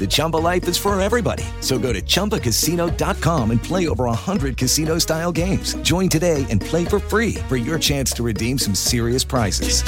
[0.00, 1.44] The Chumba life is for everybody.
[1.60, 5.74] So go to ChumbaCasino.com and play over 100 casino style games.
[5.82, 9.84] Join today and play for free for your chance to redeem some serious prizes.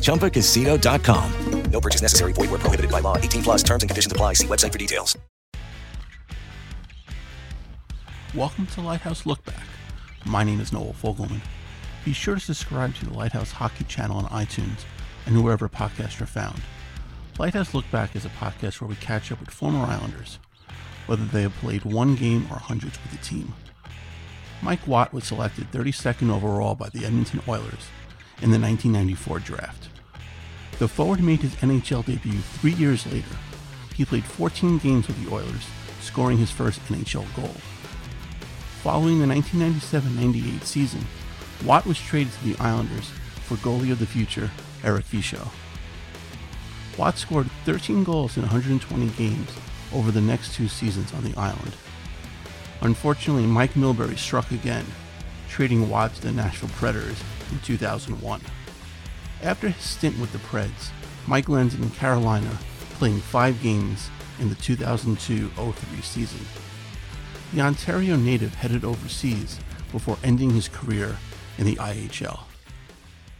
[0.00, 1.32] ChumbaCasino.com.
[1.70, 2.32] No purchase necessary.
[2.32, 3.16] Void where prohibited by law.
[3.16, 4.34] 18 plus terms and conditions apply.
[4.34, 5.16] See website for details.
[8.34, 9.66] Welcome to Lighthouse Look Back.
[10.24, 11.40] My name is Noel Fogelman.
[12.04, 14.84] Be sure to subscribe to the Lighthouse Hockey channel on iTunes
[15.26, 16.60] and wherever podcasts are found.
[17.40, 20.38] Lighthouse Look Back is a podcast where we catch up with former Islanders,
[21.06, 23.54] whether they have played one game or hundreds with the team.
[24.60, 27.88] Mike Watt was selected 32nd overall by the Edmonton Oilers
[28.42, 29.88] in the 1994 draft.
[30.78, 33.34] The forward made his NHL debut three years later.
[33.94, 35.66] He played 14 games with the Oilers,
[36.02, 37.56] scoring his first NHL goal.
[38.82, 41.06] Following the 1997-98 season,
[41.64, 43.08] Watt was traded to the Islanders
[43.44, 44.50] for goalie of the future,
[44.84, 45.48] Eric Fichaud.
[47.00, 49.48] Watt scored 13 goals in 120 games
[49.94, 51.74] over the next two seasons on the island.
[52.82, 54.84] Unfortunately, Mike Milbury struck again,
[55.48, 57.18] trading Watt to the Nashville Predators
[57.50, 58.42] in 2001.
[59.42, 60.90] After his stint with the Preds,
[61.26, 62.58] Mike landed in Carolina,
[62.98, 66.46] playing five games in the 2002-03 season.
[67.54, 69.58] The Ontario native headed overseas
[69.90, 71.16] before ending his career
[71.56, 72.40] in the IHL.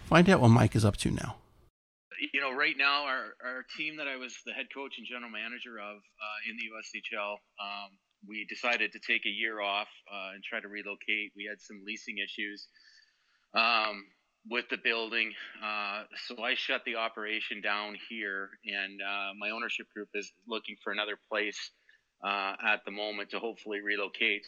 [0.06, 1.36] Find out what Mike is up to now.
[2.50, 5.78] Know, right now, our, our team that I was the head coach and general manager
[5.78, 7.90] of uh, in the USHL, um,
[8.26, 11.32] we decided to take a year off uh, and try to relocate.
[11.36, 12.66] We had some leasing issues
[13.54, 14.04] um,
[14.48, 19.86] with the building, uh, so I shut the operation down here, and uh, my ownership
[19.94, 21.70] group is looking for another place
[22.24, 24.46] uh, at the moment to hopefully relocate.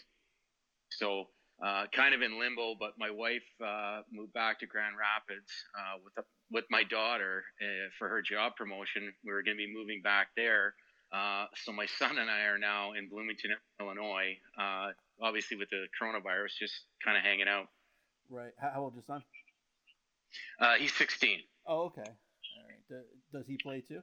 [0.91, 1.27] So
[1.63, 6.03] uh, kind of in limbo, but my wife uh, moved back to Grand Rapids uh,
[6.03, 9.13] with a, with my daughter uh, for her job promotion.
[9.25, 10.75] We were going to be moving back there.
[11.13, 14.37] Uh, so my son and I are now in Bloomington, Illinois.
[14.59, 14.91] Uh,
[15.21, 16.75] obviously, with the coronavirus, just
[17.05, 17.67] kind of hanging out.
[18.31, 18.53] Right.
[18.59, 19.25] How old is your son?
[20.61, 21.41] Uh, he's 16.
[21.67, 22.01] Oh, okay.
[22.03, 23.03] All right.
[23.33, 24.01] Does he play too?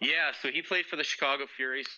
[0.00, 1.88] Yeah, so he played for the Chicago Furies.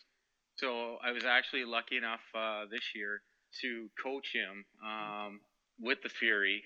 [0.56, 3.22] So I was actually lucky enough uh, this year
[3.62, 5.41] to coach him um,
[5.80, 6.62] with the Fury,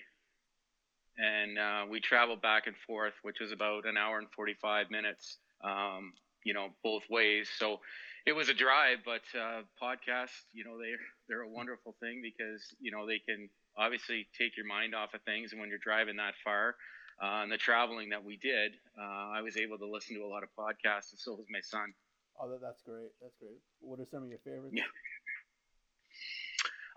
[1.17, 5.37] and uh, we traveled back and forth, which was about an hour and 45 minutes,
[5.63, 7.49] um, you know, both ways.
[7.57, 7.79] So
[8.25, 10.93] it was a drive, but uh, podcasts, you know, they
[11.27, 15.21] they're a wonderful thing because you know they can obviously take your mind off of
[15.23, 16.75] things, and when you're driving that far.
[17.21, 20.27] Uh, and the traveling that we did, uh, I was able to listen to a
[20.27, 21.93] lot of podcasts, and so was my son.
[22.41, 23.07] Oh, that, that's great.
[23.21, 23.55] That's great.
[23.79, 24.75] What are some of your favorites?
[24.75, 24.83] Yeah.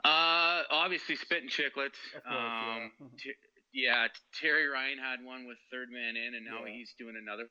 [0.05, 1.99] Uh, obviously, Spit and Chicklets.
[2.13, 2.91] Course, um,
[3.25, 3.33] yeah.
[3.73, 4.09] Yeah,
[4.41, 6.73] Terry Ryan had one with Third Man In, and now Yeah.
[6.73, 7.49] he's doing another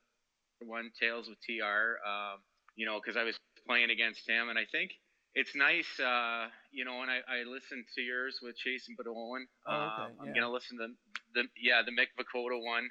[0.61, 1.99] one, Tales with TR.
[2.07, 2.43] Um,
[2.75, 3.37] you know, because I was
[3.67, 4.91] playing against him, and I think
[5.35, 5.99] it's nice.
[5.99, 9.45] Uh, you know, and I, I listened to yours with Jason Podollan.
[9.67, 10.87] Oh, okay, Um, I'm gonna listen to
[11.33, 12.89] the yeah the Mick Vukota one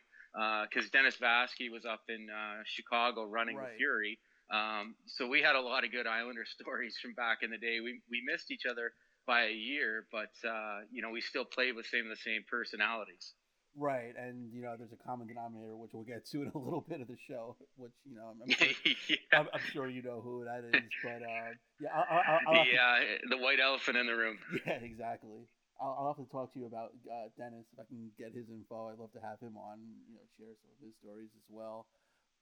[0.69, 3.73] because Dennis Vaske was up in uh, Chicago running Right.
[3.73, 4.19] the Fury.
[4.51, 7.81] Um, so we had a lot of good Islander stories from back in the day.
[7.81, 8.93] We we missed each other
[9.27, 12.45] by a year, but uh, you know we still played with some of the same
[12.49, 13.35] personalities.
[13.77, 16.81] Right, and you know, there's a common denominator which we'll get to in a little
[16.89, 18.69] bit of the show, which you know, I'm, I'm, sure,
[19.09, 19.17] yeah.
[19.37, 23.05] I'm, I'm sure, you know who that is, but uh, yeah, I'll, I'll, I'll yeah,
[23.21, 24.39] to, the white elephant in the room.
[24.67, 25.45] Yeah, exactly.
[25.77, 28.49] I'll, I'll have to talk to you about uh, Dennis if I can get his
[28.49, 28.89] info.
[28.89, 31.85] I'd love to have him on, you know, share some of his stories as well.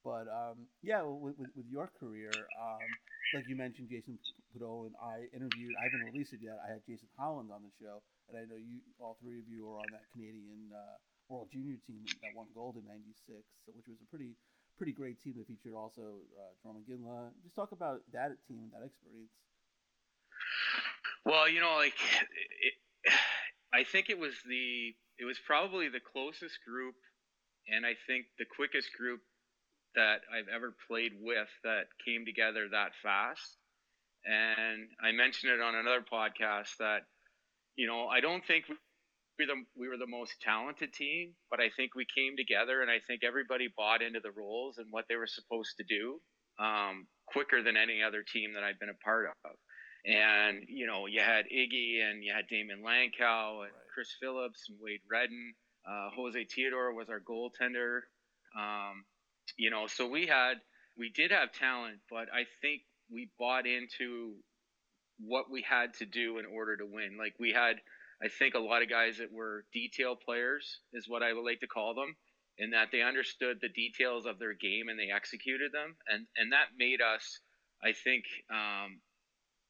[0.05, 2.29] But um, yeah, with, with, with, your career,
[2.61, 2.85] um,
[3.33, 4.21] like you mentioned, Jason
[4.53, 5.73] Podollan, I interviewed.
[5.81, 6.61] I haven't released it yet.
[6.61, 9.65] I had Jason Holland on the show, and I know you, all three of you,
[9.65, 13.17] are on that Canadian uh, World Junior team that won gold in '96,
[13.73, 14.37] which was a pretty
[14.77, 17.33] pretty great team that featured also uh, Jarome Iginla.
[17.41, 19.33] Just talk about that team, and that experience.
[21.25, 21.97] Well, you know, like
[22.61, 22.77] it,
[23.73, 26.93] I think it was the it was probably the closest group,
[27.73, 29.25] and I think the quickest group
[29.95, 33.57] that I've ever played with that came together that fast.
[34.25, 37.05] And I mentioned it on another podcast that,
[37.75, 41.59] you know, I don't think we were the, we were the most talented team, but
[41.59, 45.05] I think we came together and I think everybody bought into the roles and what
[45.07, 46.19] they were supposed to do
[46.59, 49.55] um, quicker than any other team that I've been a part of.
[50.05, 53.89] And, you know, you had Iggy and you had Daymond Langkow and right.
[53.93, 55.53] Chris Phillips and Wade Redden.
[55.87, 58.01] Uh, Jose Theodore was our goaltender.
[58.57, 59.03] Um,
[59.57, 60.55] you know, so we had
[60.97, 62.81] we did have talent, but I think
[63.11, 64.35] we bought into
[65.19, 67.17] what we had to do in order to win.
[67.17, 67.77] Like we had,
[68.23, 71.59] I think a lot of guys that were detail players is what I would like
[71.61, 72.15] to call them,
[72.57, 76.51] in that they understood the details of their game and they executed them, and and
[76.51, 77.39] that made us,
[77.83, 79.01] I think, um,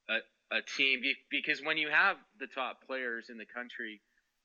[0.09, 4.01] a, a team because when you have the top players in the country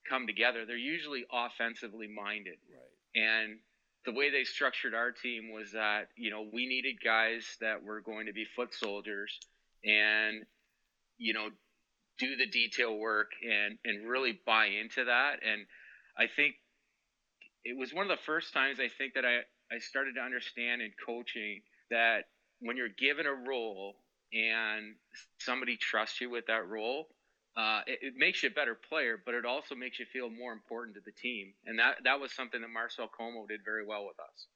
[0.08, 3.22] come together, they're usually offensively minded, right.
[3.22, 3.58] and
[4.04, 8.00] the way they structured our team was that you know we needed guys that were
[8.00, 9.38] going to be foot soldiers
[9.84, 10.44] and
[11.18, 11.48] you know
[12.18, 15.40] do the detail work and and really buy into that.
[15.42, 15.66] And
[16.18, 16.54] i think
[17.64, 19.40] it was one of the first times i think that i
[19.72, 21.60] i started to understand in coaching
[21.90, 22.24] that
[22.60, 23.96] when you're given a role
[24.32, 24.94] and
[25.38, 27.08] somebody trusts you with that role
[27.60, 30.52] uh, it, it, makes you a better player, but it also makes you feel more
[30.52, 31.52] important to the team.
[31.66, 34.46] And that, that was something that Marcel Comeau did very well with us.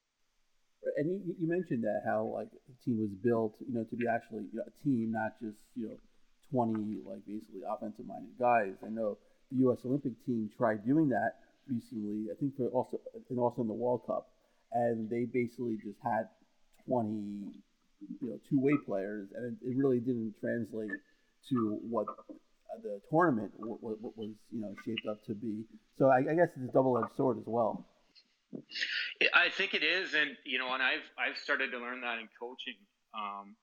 [0.96, 4.06] And you, you mentioned that how like the team was built, you know, to be
[4.08, 5.96] actually you know, a team, not just you know,
[6.50, 8.76] twenty like basically offensive minded guys.
[8.84, 9.16] I know
[9.50, 9.78] the U.S.
[9.84, 12.30] Olympic team tried doing that recently.
[12.30, 14.28] I think for also and also in the World Cup,
[14.72, 16.28] and they basically just had
[16.84, 17.48] twenty,
[18.20, 20.92] you know, two way players, and it, it really didn't translate
[21.48, 22.06] to what
[22.82, 25.64] the tournament w- w- was you know shaped up to be.
[25.98, 27.86] So I, I guess it's a double edged sword as well.
[29.34, 32.28] I think it is, and you know, and I've I've started to learn that in
[32.38, 32.78] coaching.
[33.14, 33.56] Um,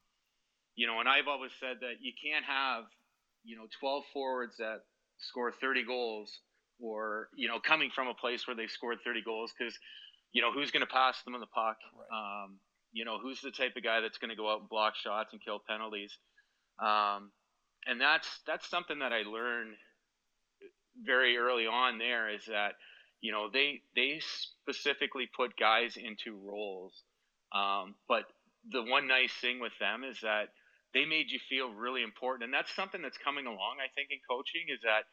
[0.75, 2.85] you know, and I've always said that you can't have
[3.43, 4.81] you know 12 forwards that
[5.17, 6.39] score 30 goals,
[6.79, 9.77] or you know, coming from a place where they scored 30 goals, because
[10.31, 11.77] you know who's going to pass them in the puck.
[11.95, 12.43] Right.
[12.43, 12.59] Um,
[12.91, 15.31] you know, who's the type of guy that's going to go out and block shots
[15.31, 16.11] and kill penalties.
[16.79, 17.31] Um,
[17.87, 19.75] and that's that's something that I learned
[21.03, 21.97] very early on.
[21.97, 22.73] There is that
[23.21, 26.93] you know they they specifically put guys into roles,
[27.53, 28.23] um, but
[28.71, 30.49] the one nice thing with them is that
[30.93, 33.77] they made you feel really important, and that's something that's coming along.
[33.83, 35.03] I think in coaching is that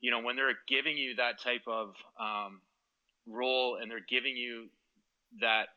[0.00, 2.60] you know when they're giving you that type of um,
[3.26, 4.68] role and they're giving you
[5.40, 5.68] that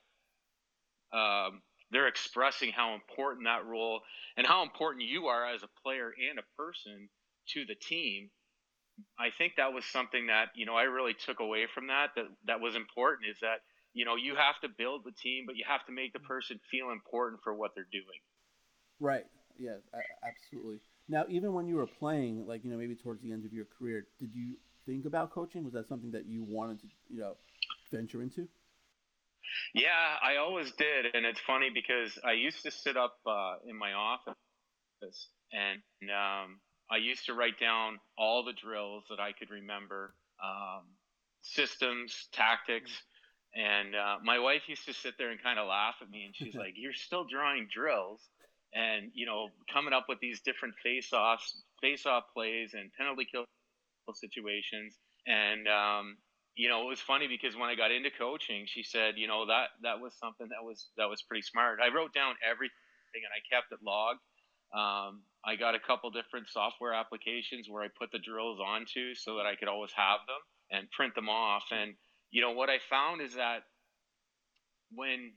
[1.13, 4.01] um, they're expressing how important that role
[4.37, 7.09] and how important you are as a player and a person
[7.53, 8.29] to the team.
[9.17, 12.25] I think that was something that, you know, I really took away from that, that
[12.45, 13.61] that was important is that,
[13.93, 16.59] you know, you have to build the team, but you have to make the person
[16.69, 18.21] feel important for what they're doing.
[18.99, 19.25] Right.
[19.57, 19.77] Yeah,
[20.23, 20.79] absolutely.
[21.07, 23.65] Now, even when you were playing, like, you know, maybe towards the end of your
[23.65, 24.55] career, did you
[24.85, 25.63] think about coaching?
[25.63, 27.35] Was that something that you wanted to, you know,
[27.91, 28.47] venture into?
[29.73, 33.77] Yeah, I always did, and it's funny because I used to sit up uh, in
[33.77, 34.35] my office
[35.51, 36.59] and um,
[36.91, 40.13] I used to write down all the drills that I could remember,
[40.43, 40.85] um,
[41.41, 42.91] systems, tactics,
[43.55, 46.35] and uh, my wife used to sit there and kind of laugh at me, and
[46.35, 48.21] she's like, "You're still drawing drills."
[48.73, 53.45] And you know, coming up with these different face-offs, face-off plays, and penalty kill
[54.13, 56.17] situations, and um,
[56.55, 59.45] you know, it was funny because when I got into coaching, she said, you know,
[59.47, 61.79] that that was something that was that was pretty smart.
[61.83, 62.73] I wrote down everything
[63.15, 64.19] and I kept it logged.
[64.73, 69.37] Um, I got a couple different software applications where I put the drills onto so
[69.37, 71.63] that I could always have them and print them off.
[71.71, 71.95] And
[72.29, 73.63] you know what I found is that
[74.93, 75.33] when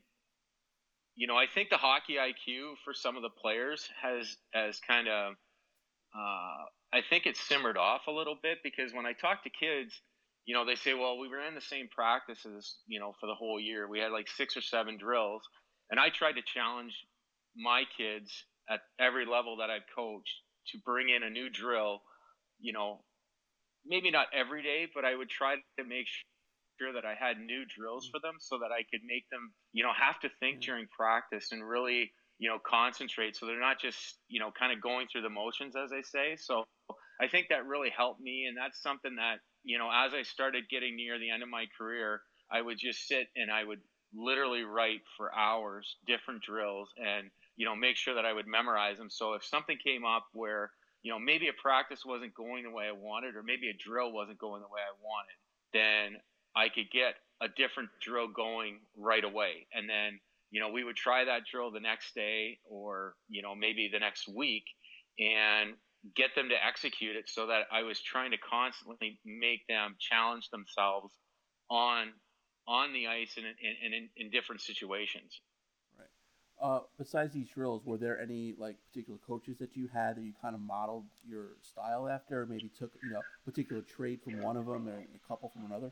[1.15, 5.09] you know, I think the hockey IQ for some of the players has has kind
[5.09, 5.35] of,
[6.17, 10.01] uh, I think it's simmered off a little bit because when I talk to kids,
[10.45, 13.61] you know, they say, well, we ran the same practices, you know, for the whole
[13.61, 13.89] year.
[13.89, 15.43] We had like six or seven drills,
[15.91, 16.95] and I tried to challenge
[17.57, 18.33] my kids
[18.71, 20.35] at every level that I've coached
[20.69, 22.01] to bring in a new drill,
[22.61, 23.01] you know,
[23.87, 26.07] maybe not every day, but I would try to make
[26.79, 29.83] sure that I had new drills for them so that I could make them, you
[29.85, 34.19] know, have to think during practice and really, you know, concentrate so they're not just,
[34.29, 36.37] you know, kind of going through the motions as I say.
[36.37, 36.65] So
[37.21, 40.69] I think that really helped me and that's something that, you know, as I started
[40.69, 43.81] getting near the end of my career, I would just sit and I would
[44.15, 48.99] literally write for hours different drills and, you know, make sure that I would memorize
[48.99, 49.11] them.
[49.11, 50.71] So if something came up where,
[51.03, 54.13] you know, maybe a practice wasn't going the way I wanted, or maybe a drill
[54.13, 55.37] wasn't going the way I wanted,
[55.73, 56.21] then
[56.55, 59.67] I could get a different drill going right away.
[59.73, 63.55] And then, you know, we would try that drill the next day or, you know,
[63.55, 64.65] maybe the next week
[65.19, 65.75] and
[66.17, 70.51] get them to execute it so that I was trying to constantly make them challenge
[70.51, 71.13] themselves
[71.71, 72.13] on
[72.67, 75.41] on the ice and in, in, in different situations.
[75.99, 76.07] Right.
[76.63, 80.33] Uh, besides these drills, were there any like particular coaches that you had that you
[80.41, 84.57] kind of modeled your style after, or maybe took you know particular trait from one
[84.57, 85.91] of them and a couple from another?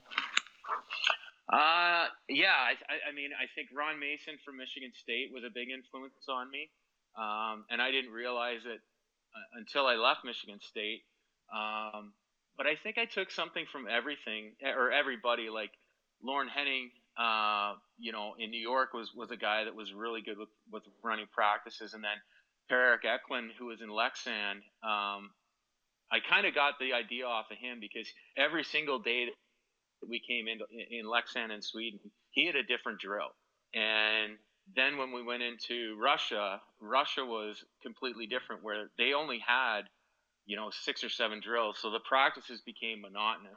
[1.53, 5.67] Uh, yeah, I, I mean, I think Ron Mason from Michigan State was a big
[5.69, 6.71] influence on me,
[7.19, 8.79] um, and I didn't realize it
[9.55, 11.03] until I left Michigan State.
[11.55, 12.13] Um,
[12.57, 15.49] but I think I took something from everything or everybody.
[15.49, 15.71] Like
[16.23, 20.21] Lorne Henning, uh, you know, in New York was was a guy that was really
[20.23, 22.19] good with with running practices, and then
[22.69, 24.63] Per-Erik Eklund, who was in Leksand.
[24.85, 25.31] Um,
[26.13, 30.21] I kind of got the idea off of him because every single day that we
[30.21, 33.31] came into in Leksand in Sweden, he had a different drill,
[33.75, 34.37] and
[34.77, 39.83] then when we went into Russia, Russia was completely different, where they only had,
[40.47, 43.57] you know, six or seven drills, so the practices became monotonous.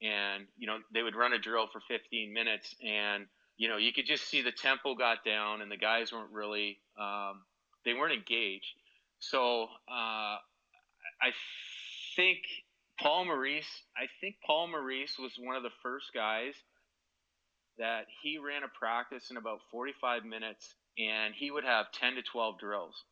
[0.00, 3.92] And you know they would run a drill for 15 minutes and you know you
[3.92, 7.42] could just see the tempo got down and the guys weren't really um,
[7.84, 8.76] they weren't engaged.
[9.18, 10.38] So uh,
[11.20, 11.30] i
[12.16, 12.38] think
[13.00, 16.54] paul maurice i think paul maurice was one of the first guys
[17.78, 22.22] that he ran a practice in about 45 minutes and he would have 10 to
[22.22, 23.04] 12 drills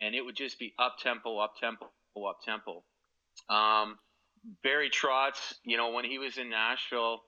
[0.00, 1.86] and it would just be up tempo up tempo
[2.28, 2.82] up tempo
[3.48, 3.98] um,
[4.62, 7.22] Barry Trotz, you know, when he was in Nashville,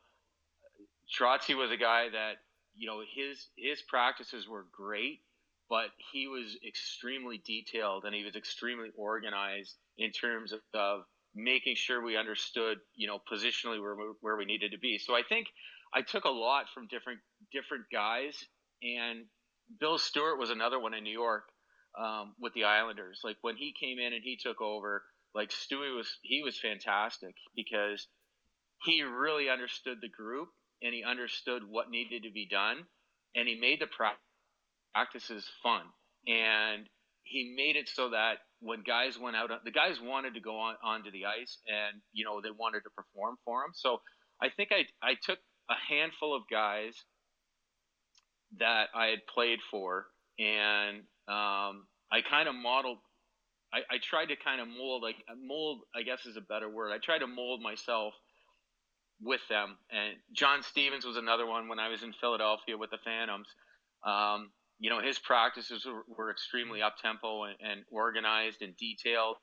[1.19, 2.37] Trotzy was a guy that,
[2.75, 5.21] you know, his his practices were great,
[5.69, 11.01] but he was extremely detailed and he was extremely organized in terms of, of
[11.35, 14.99] making sure we understood, you know, positionally where where we needed to be.
[14.99, 15.47] So I think
[15.95, 17.21] I took a lot from different
[17.53, 18.37] different guys,
[18.83, 19.25] and
[19.81, 21.45] Bill Stewart was another one in New York
[21.99, 23.21] um, with the Islanders.
[23.25, 25.03] Like when he came in and he took over
[25.35, 28.07] like Stewie was he was fantastic because
[28.85, 30.49] he really understood the group
[30.83, 32.85] and he understood what needed to be done
[33.35, 33.89] and he made the
[34.95, 35.83] practices fun
[36.27, 36.89] and
[37.23, 40.75] he made it so that when guys went out the guys wanted to go on
[40.83, 44.01] onto the ice and you know they wanted to perform for him so
[44.43, 45.39] i think i i took
[45.71, 46.95] a handful of guys
[48.59, 50.07] that i had played for
[50.39, 52.99] and um, i kind of modeled
[53.73, 56.93] I, I tried to kind of mold, like mold, I guess is a better word.
[56.93, 58.15] I tried to mold myself
[59.21, 59.77] with them.
[59.91, 63.49] And John Stevens was another one when I was in Philadelphia with the Phantoms.
[64.05, 69.37] Um, you know, his practices were, were extremely up tempo and, and, organized and detailed.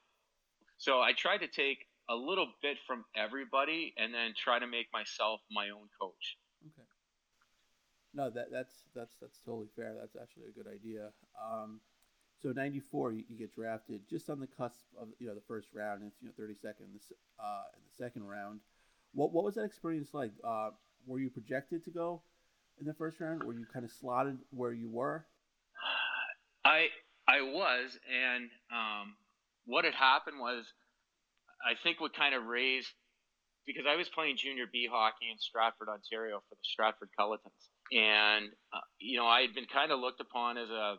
[0.77, 1.79] So I tried to take
[2.09, 6.37] a little bit from everybody and then try to make myself my own coach.
[6.65, 6.87] Okay.
[8.13, 9.95] No, that that's that's that's totally fair.
[9.99, 11.09] That's actually a good idea.
[11.41, 11.79] Um,
[12.41, 15.69] so '94, you, you, get drafted just on the cusp of you know the first
[15.73, 18.59] round, and it's you know 32nd in the, uh, in the second round.
[19.13, 20.31] What what was that experience like?
[20.43, 20.71] Uh,
[21.07, 22.21] were you projected to go
[22.79, 23.43] in the first round?
[23.43, 25.25] Were you kind of slotted where you were?
[26.65, 26.87] I
[27.27, 29.15] I was, and um,
[29.65, 30.73] what had happened was,
[31.65, 32.91] I think what kind of raised
[33.65, 38.51] because I was playing junior B hockey in Stratford, Ontario for the Stratford Cullitons, and
[38.73, 40.97] uh, you know I had been kind of looked upon as a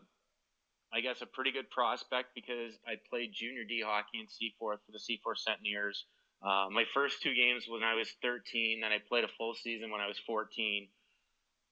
[0.95, 4.93] I guess, a pretty good prospect because I played junior D hockey in Seaforth for
[4.93, 6.07] the Seaforth Centenaires.
[6.39, 9.91] Uh, my first two games when I was 13, then I played a full season
[9.91, 10.87] when I was 14.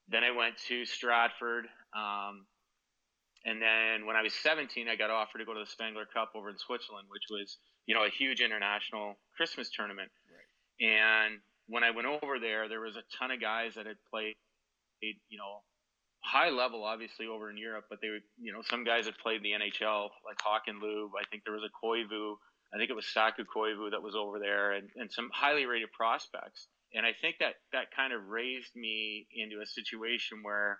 [0.09, 1.71] Then I went to Stratford.
[1.95, 2.43] Um,
[3.45, 6.31] and then when I was 17, I got offered to go to the Spengler Cup
[6.35, 10.11] over in Switzerland, which was, you know, a huge international Christmas tournament.
[10.29, 10.87] Right.
[10.87, 14.35] And when I went over there, there was a ton of guys that had played,
[15.01, 15.63] you know,
[16.23, 19.37] high level, obviously over in Europe, but they would, you know, some guys had played
[19.37, 21.11] in the NHL, like Hawk and Lube.
[21.19, 22.35] I think there was a Koivu.
[22.73, 25.91] I think it was Saku Koivu that was over there, and, and some highly rated
[25.91, 26.67] prospects.
[26.95, 30.79] And I think that that kind of raised me into a situation where,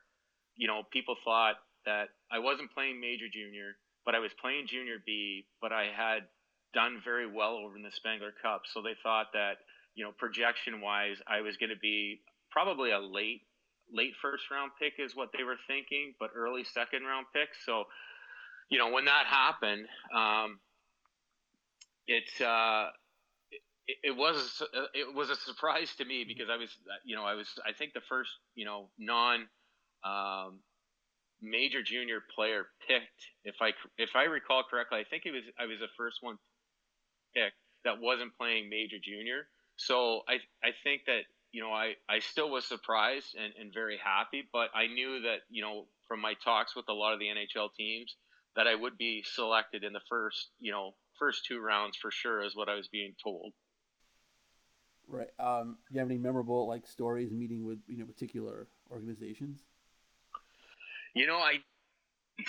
[0.56, 1.56] you know, people thought
[1.86, 6.24] that I wasn't playing major junior, but I was playing junior B, but I had
[6.74, 8.64] done very well over in the Spengler Cup.
[8.74, 9.58] So they thought that,
[9.96, 13.42] you know, projection wise, I was going to be probably a late
[13.92, 17.50] late first round pick is what they were thinking, but early second round pick.
[17.66, 17.84] So,
[18.70, 20.60] you know, when that happened, um,
[22.08, 22.88] it, uh,
[23.88, 24.62] it, it was
[24.94, 26.70] it was a surprise to me because I was
[27.04, 29.48] you know I was I think the first you know non
[30.04, 30.60] um,
[31.42, 35.66] major junior player picked if I if I recall correctly I think it was I
[35.66, 36.38] was the first one
[37.36, 41.24] picked that wasn't playing major junior so I I think that
[41.54, 45.42] you know, I, I still was surprised and, and very happy, but I knew that,
[45.50, 48.16] you know, from my talks with a lot of the NHL teams
[48.56, 52.42] that I would be selected in the first, you know, first two rounds for sure
[52.42, 53.54] is what I was being told.
[55.08, 55.30] Right.
[55.40, 59.60] Um, do you have any memorable like stories meeting with, you know, particular organizations?
[61.14, 61.60] You know, I,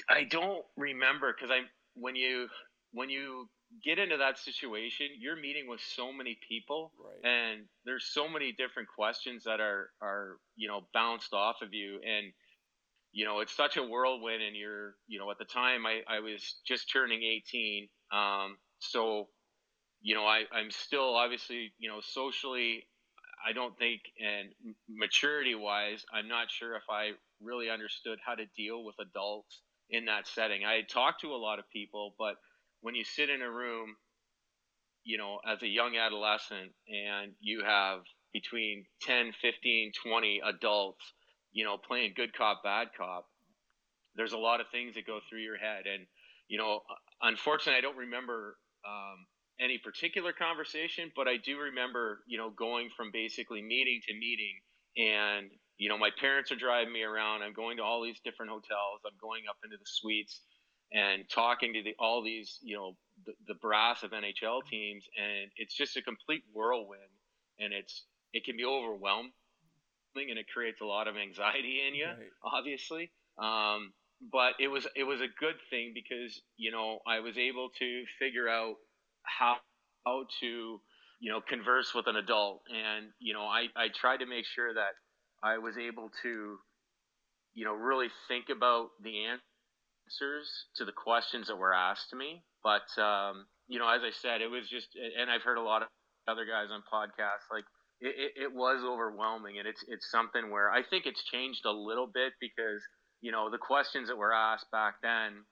[0.09, 1.61] I don't remember because I,
[1.95, 2.49] when you,
[2.93, 3.51] when you
[3.83, 7.29] get into that situation, you're meeting with so many people, right.
[7.29, 11.95] and there's so many different questions that are are you know bounced off of you,
[11.95, 12.33] and
[13.13, 14.43] you know it's such a whirlwind.
[14.43, 19.29] And you're you know at the time I I was just turning 18, um, so
[20.03, 22.85] you know I I'm still obviously you know socially.
[23.47, 24.49] I don't think, and
[24.89, 27.11] maturity wise, I'm not sure if I
[27.43, 30.65] really understood how to deal with adults in that setting.
[30.65, 32.37] I had talked to a lot of people, but
[32.85, 33.97] when you sit in a room,
[35.05, 38.01] you know, as a young adolescent and you have
[38.35, 41.15] between 10, 15, 20 adults,
[41.53, 43.25] you know, playing good cop, bad cop,
[44.17, 45.85] there's a lot of things that go through your head.
[45.91, 46.05] And,
[46.47, 46.81] you know,
[47.23, 49.25] unfortunately, I don't remember um,
[49.59, 54.61] any particular conversation, but I do remember, you know, going from basically meeting to meeting
[54.99, 57.43] and, you know, my parents are driving me around.
[57.43, 59.01] I'm going to all these different hotels.
[59.07, 60.43] I'm going up into the suites
[60.95, 65.51] and talking to the, all these, you know, the, the brass of NHL teams, and
[65.57, 67.03] it's just a complete whirlwind,
[67.59, 69.33] and it's it can be overwhelming,
[70.17, 72.17] and it creates a lot of anxiety in you, right.
[72.45, 73.11] obviously.
[73.39, 73.93] Um,
[74.33, 78.05] but it was it was a good thing because you know I was able to
[78.19, 78.75] figure out
[79.23, 79.57] how
[80.07, 80.81] how to
[81.21, 84.73] you know converse with an adult, and you know I I tried to make sure
[84.73, 84.95] that
[85.43, 86.59] I was able to
[87.55, 89.43] you know really think about the answer
[90.15, 92.43] answers to the questions that were asked to me.
[92.63, 95.83] But um, you know, as I said, it was just, and I've heard a lot
[95.83, 95.89] of
[96.29, 97.65] other guys on podcasts like
[98.01, 101.73] it, it, it, was overwhelming, and it's it's something where I think it's changed a
[101.73, 102.83] little bit because
[103.21, 105.45] you know the questions that were asked back then,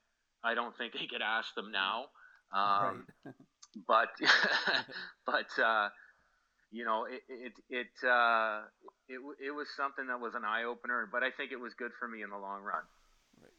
[0.44, 2.06] I don't think they could ask them now.
[2.54, 3.34] Um, right.
[3.88, 4.08] but
[5.26, 5.88] but uh,
[6.70, 8.62] you know it it it, uh,
[9.08, 11.92] it it was something that was an eye opener, but I think it was good
[11.98, 12.82] for me in the long run.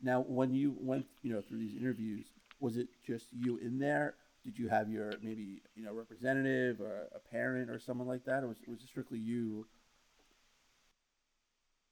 [0.02, 2.26] Now, when you went, you know, through these interviews,
[2.60, 4.16] was it just you in there?
[4.44, 8.44] Did you have your maybe you know representative or a parent or someone like that,
[8.44, 9.66] or was, was it strictly you?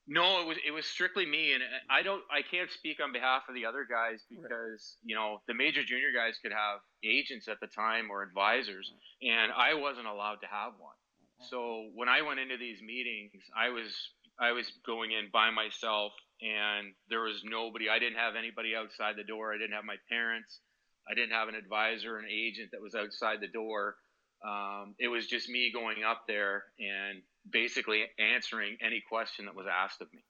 [0.08, 3.14] No, it was it was strictly me, and uh, I don't I can't speak on
[3.14, 5.06] behalf of the other guys because right.
[5.06, 9.52] you know the major junior guys could have agents at the time or advisors, and
[9.56, 10.96] I wasn't allowed to have one.
[11.50, 13.96] So when I went into these meetings, I was
[14.40, 17.90] I was going in by myself and there was nobody.
[17.90, 19.54] I didn't have anybody outside the door.
[19.54, 20.60] I didn't have my parents.
[21.10, 23.96] I didn't have an advisor, an agent that was outside the door.
[24.44, 29.68] Um, it was just me going up there and basically answering any question that was
[29.68, 30.24] asked of me.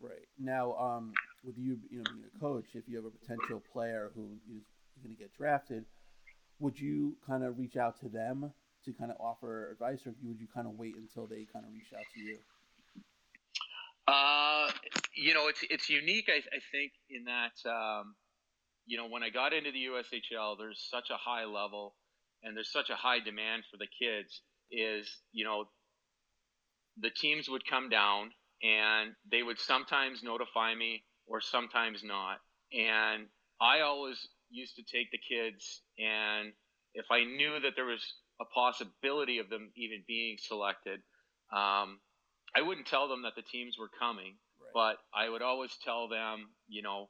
[0.00, 1.12] Right now, um,
[1.44, 4.62] with you, you know, being a coach, if you have a potential player who is
[5.02, 5.84] going to get drafted,
[6.60, 8.52] would you kind of reach out to them
[8.84, 11.72] to kind of offer advice, or would you kind of wait until they kind of
[11.72, 12.38] reach out to you?
[14.08, 14.68] Uh,
[15.14, 16.28] you know, it's it's unique.
[16.28, 18.14] I, I think in that, um,
[18.86, 21.94] you know, when I got into the USHL, there's such a high level,
[22.42, 24.40] and there's such a high demand for the kids.
[24.70, 25.66] Is you know,
[26.98, 28.30] the teams would come down,
[28.62, 32.38] and they would sometimes notify me, or sometimes not.
[32.72, 33.26] And
[33.60, 36.52] I always used to take the kids, and
[36.94, 38.02] if I knew that there was
[38.40, 41.00] a possibility of them even being selected,
[41.54, 42.00] um,
[42.56, 44.70] I wouldn't tell them that the teams were coming, right.
[44.74, 47.08] but I would always tell them, you know,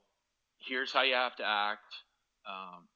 [0.67, 1.93] here's how you have to act.
[2.47, 2.87] Um,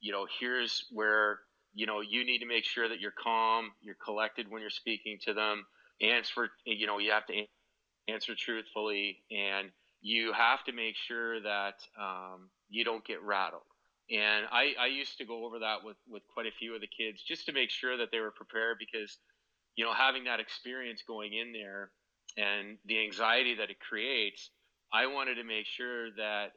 [0.00, 1.38] you know, here's where
[1.74, 5.18] you know you need to make sure that you're calm, you're collected when you're speaking
[5.26, 5.64] to them.
[6.00, 7.44] Answer, you know, you have to
[8.08, 13.62] answer truthfully, and you have to make sure that um, you don't get rattled.
[14.10, 16.86] And I, I used to go over that with, with quite a few of the
[16.86, 19.16] kids just to make sure that they were prepared because,
[19.76, 21.90] you know, having that experience going in there
[22.36, 24.50] and the anxiety that it creates,
[24.92, 26.52] I wanted to make sure that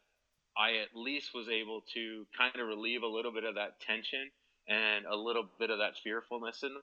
[0.58, 4.30] I at least was able to kind of relieve a little bit of that tension
[4.68, 6.74] and a little bit of that fearfulness in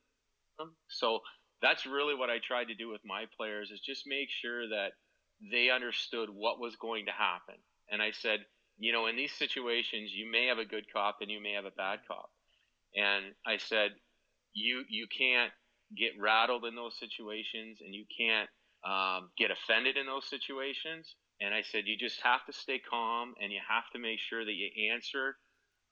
[0.58, 0.74] them.
[0.88, 1.20] So
[1.60, 4.92] that's really what I tried to do with my players is just make sure that
[5.50, 7.56] they understood what was going to happen.
[7.90, 8.40] And I said,
[8.78, 11.64] you know, in these situations, you may have a good cop and you may have
[11.64, 12.30] a bad cop.
[12.94, 13.90] And I said,
[14.52, 15.50] you you can't
[15.96, 18.48] get rattled in those situations, and you can't
[18.84, 21.14] um, get offended in those situations.
[21.40, 24.44] And I said, you just have to stay calm, and you have to make sure
[24.44, 25.36] that you answer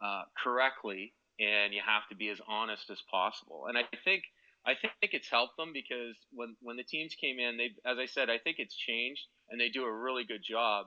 [0.04, 3.66] uh, correctly, and you have to be as honest as possible.
[3.68, 4.22] And I think
[4.64, 8.06] I think it's helped them because when when the teams came in, they as I
[8.06, 10.86] said, I think it's changed, and they do a really good job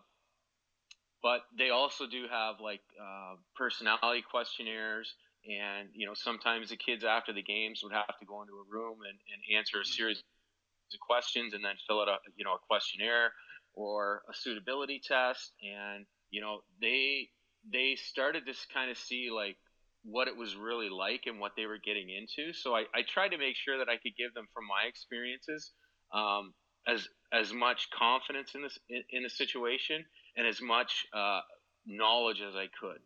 [1.26, 5.12] but they also do have like uh, personality questionnaires
[5.46, 8.66] and you know sometimes the kids after the games would have to go into a
[8.70, 9.92] room and, and answer a mm-hmm.
[9.92, 13.32] series of questions and then fill out a you know a questionnaire
[13.74, 17.30] or a suitability test and you know they
[17.72, 19.58] they started to kind of see like
[20.04, 23.30] what it was really like and what they were getting into so i, I tried
[23.30, 25.72] to make sure that i could give them from my experiences
[26.14, 26.54] um,
[26.88, 30.06] as as much confidence in this in, in a situation
[30.38, 31.42] and as much uh,
[31.86, 33.00] knowledge as I could.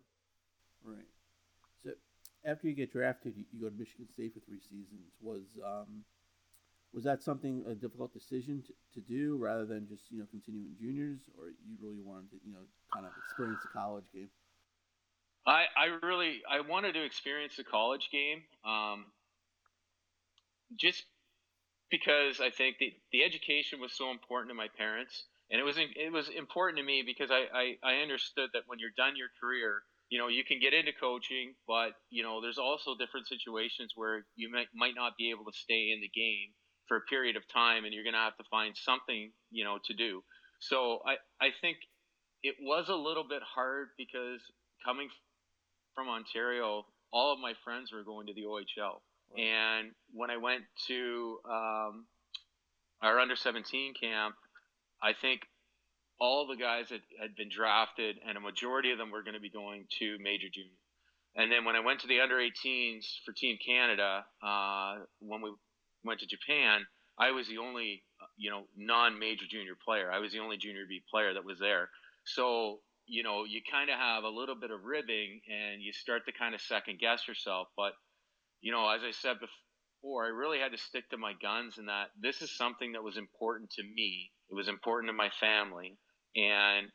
[0.84, 1.06] Right.
[2.46, 5.12] After you get drafted, you, you go to Michigan State for three seasons.
[5.22, 6.04] Was um,
[6.94, 10.76] was that something a difficult decision to, to do rather than just you know continuing
[10.80, 14.30] juniors, or you really wanted to you know kind of experience the college game?
[15.46, 19.06] I, I really I wanted to experience the college game, um,
[20.78, 21.04] just
[21.90, 25.78] because I think the, the education was so important to my parents and it was
[25.78, 29.30] it was important to me because I, I, I understood that when you're done your
[29.42, 33.94] career, you know, you can get into coaching, but you know, there's also different situations
[33.96, 36.54] where you might might not be able to stay in the game
[36.88, 39.78] for a period of time, and you're going to have to find something, you know,
[39.86, 40.24] to do.
[40.60, 41.78] So I I think
[42.44, 44.42] it was a little bit hard because
[44.84, 45.10] coming
[45.96, 49.02] from Ontario, all of my friends were going to the OHL,
[49.38, 52.06] and when I went to um,
[53.02, 54.36] our under 17 camp
[55.02, 55.42] I think
[56.20, 59.40] all the guys that had been drafted, and a majority of them were going to
[59.40, 60.72] be going to major junior.
[61.36, 65.52] And then when I went to the under 18s for Team Canada, uh, when we
[66.04, 66.82] went to Japan,
[67.18, 68.04] I was the only,
[68.38, 70.12] you know, non-major junior player.
[70.12, 71.90] I was the only junior B player that was there.
[72.26, 76.26] So, you know, you kind of have a little bit of ribbing and you start
[76.26, 77.68] to kind of second guess yourself.
[77.78, 77.94] But,
[78.62, 81.86] you know, as I said before, I really had to stick to my guns in
[81.86, 85.98] that this is something that was important to me it was important to my family.
[86.36, 86.88] And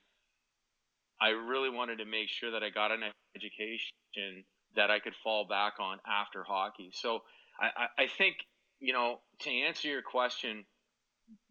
[1.20, 3.02] I really wanted to make sure that I got an
[3.36, 4.44] education
[4.76, 6.90] that I could fall back on after hockey.
[6.92, 7.20] So
[7.60, 8.36] I, I think,
[8.80, 10.64] you know, to answer your question,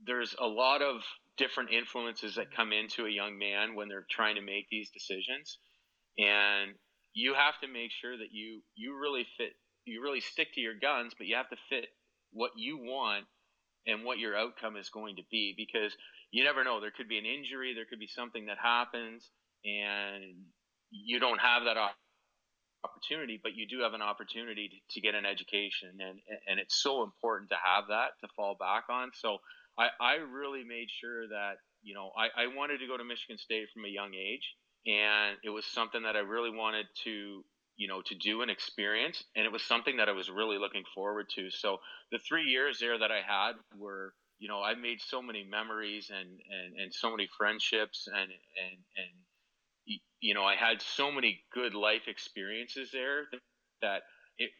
[0.05, 1.01] there's a lot of
[1.37, 5.57] different influences that come into a young man when they're trying to make these decisions.
[6.17, 6.75] And
[7.13, 9.53] you have to make sure that you, you really fit,
[9.85, 11.87] you really stick to your guns, but you have to fit
[12.31, 13.25] what you want
[13.87, 15.95] and what your outcome is going to be because
[16.31, 16.79] you never know.
[16.79, 19.29] There could be an injury, there could be something that happens,
[19.65, 20.45] and
[20.91, 21.77] you don't have that
[22.83, 26.81] opportunity, but you do have an opportunity to, to get an education, and and it's
[26.81, 29.11] so important to have that to fall back on.
[29.13, 29.37] So
[29.77, 33.37] I, I really made sure that you know I, I wanted to go to Michigan
[33.37, 37.43] State from a young age, and it was something that I really wanted to
[37.75, 39.23] you know, to do an experience.
[39.35, 41.49] And it was something that I was really looking forward to.
[41.49, 41.77] So
[42.11, 46.11] the three years there that I had were, you know, I made so many memories
[46.13, 51.41] and, and, and so many friendships and, and, and, you know, I had so many
[51.53, 53.25] good life experiences there
[53.81, 54.03] that
[54.37, 54.51] it,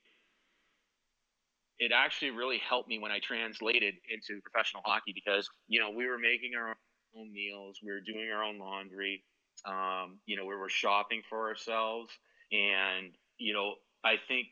[1.80, 6.08] it actually really helped me when I translated into professional hockey because, you know, we
[6.08, 6.76] were making our
[7.16, 9.24] own meals, we were doing our own laundry,
[9.66, 12.12] um, you know, we were shopping for ourselves
[12.52, 14.48] and, you know, I think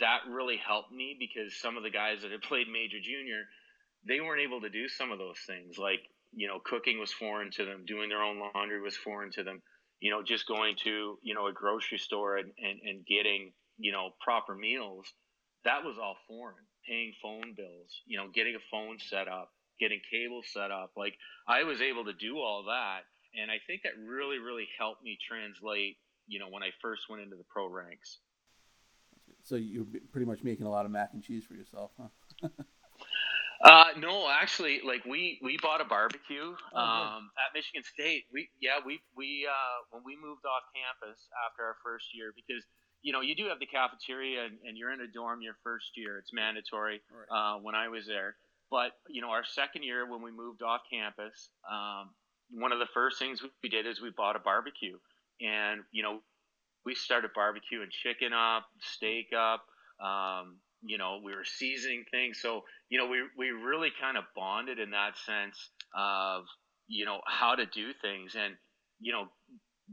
[0.00, 3.44] that really helped me because some of the guys that had played major junior,
[4.06, 5.78] they weren't able to do some of those things.
[5.78, 6.00] Like,
[6.32, 9.62] you know, cooking was foreign to them, doing their own laundry was foreign to them,
[10.00, 13.92] you know, just going to, you know, a grocery store and, and, and getting, you
[13.92, 15.06] know, proper meals.
[15.64, 16.66] That was all foreign.
[16.86, 20.90] Paying phone bills, you know, getting a phone set up, getting cable set up.
[20.96, 21.14] Like
[21.48, 23.08] I was able to do all that.
[23.40, 27.22] And I think that really, really helped me translate you know, when I first went
[27.22, 28.18] into the pro ranks.
[29.42, 32.48] So you're pretty much making a lot of mac and cheese for yourself, huh?
[33.62, 38.24] Uh, no, actually, like we we bought a barbecue Oh, um, at Michigan State.
[38.32, 42.62] We yeah we we uh, when we moved off campus after our first year because
[43.00, 45.96] you know you do have the cafeteria and, and you're in a dorm your first
[45.96, 46.18] year.
[46.18, 47.30] It's mandatory Right.
[47.30, 48.36] uh, when I was there.
[48.70, 52.10] But you know our second year when we moved off campus, um,
[52.50, 54.98] one of the first things we did is we bought a barbecue,
[55.40, 56.20] and you know
[56.84, 59.64] we started barbecuing chicken up, steak up.
[60.04, 62.40] Um, you know, we were seasoning things.
[62.40, 66.44] So, you know, we, we really kind of bonded in that sense of,
[66.88, 68.36] you know, how to do things.
[68.38, 68.54] And,
[69.00, 69.28] you know,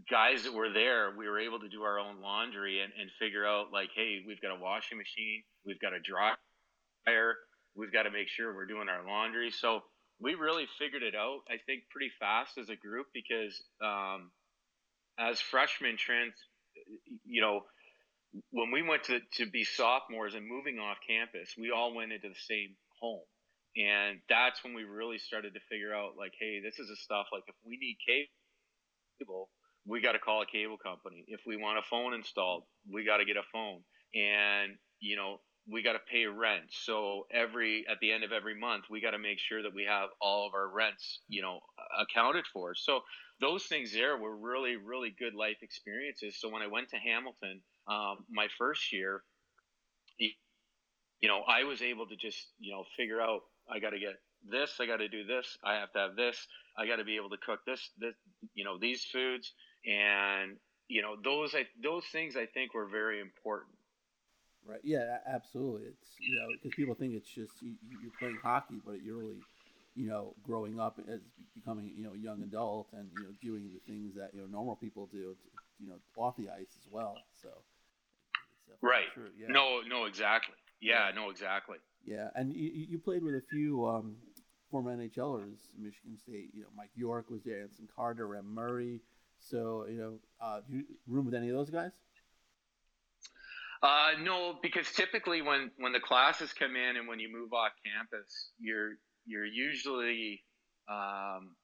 [0.10, 3.46] guys that were there, we were able to do our own laundry and, and figure
[3.46, 7.36] out like, hey, we've got a washing machine, we've got a dryer,
[7.76, 9.52] we've got to make sure we're doing our laundry.
[9.52, 9.84] So
[10.20, 14.32] we really figured it out, I think, pretty fast as a group because um,
[15.20, 16.34] as freshmen, trans,
[17.26, 17.62] you know,
[18.52, 22.30] when we went to, to be sophomores and moving off campus, we all went into
[22.30, 23.26] the same home.
[23.76, 27.28] And that's when we really started to figure out like, hey, this is the stuff
[27.32, 29.50] like if we need cable,
[29.86, 31.24] we got to call a cable company.
[31.28, 33.82] If we want a phone installed, we got to get a phone.
[34.14, 35.40] And, you know,
[35.72, 36.66] we got to pay rent.
[36.72, 39.86] So every at the end of every month, we got to make sure that we
[39.88, 41.60] have all of our rents, you know,
[42.00, 42.74] accounted for.
[42.76, 43.02] So
[43.42, 46.40] those things there were really, really good life experiences.
[46.40, 49.24] So when I went to Hamilton, um, my first year,
[51.22, 54.16] you know, I was able to just, you know, figure out I got to get
[54.44, 57.16] this, I got to do this, I have to have this, I got to be
[57.18, 58.16] able to cook this, this,
[58.54, 59.54] you know, these foods,
[59.86, 63.78] and you know, those I those things I think were very important.
[64.66, 64.80] Right.
[64.84, 65.88] Yeah, absolutely.
[65.88, 69.18] It's you know because people think it's just you, you- you're playing hockey, but you're
[69.18, 69.42] really,
[69.96, 71.20] you know, growing up as
[71.56, 74.48] becoming you know a young adult and you know doing the things that you know
[74.48, 75.36] normal people do,
[75.80, 77.16] you know, off the ice as well.
[77.42, 77.50] So.
[78.82, 79.06] Right.
[79.38, 79.48] Yeah.
[79.50, 80.56] No, no, exactly.
[80.82, 81.78] Yeah, no, exactly.
[82.06, 84.16] Yeah, and you, you played with a few um,
[84.72, 86.50] former NHLers, Michigan State.
[86.54, 89.02] You know, Mike York was there, Anson Carter, Rem Murray.
[89.40, 91.92] So you know, uh, do you room with any of those guys?
[93.84, 97.72] Uh, no, because typically when when the classes come in and when you move off
[97.86, 98.94] campus, you're
[99.26, 100.44] you're usually
[100.90, 101.56] um,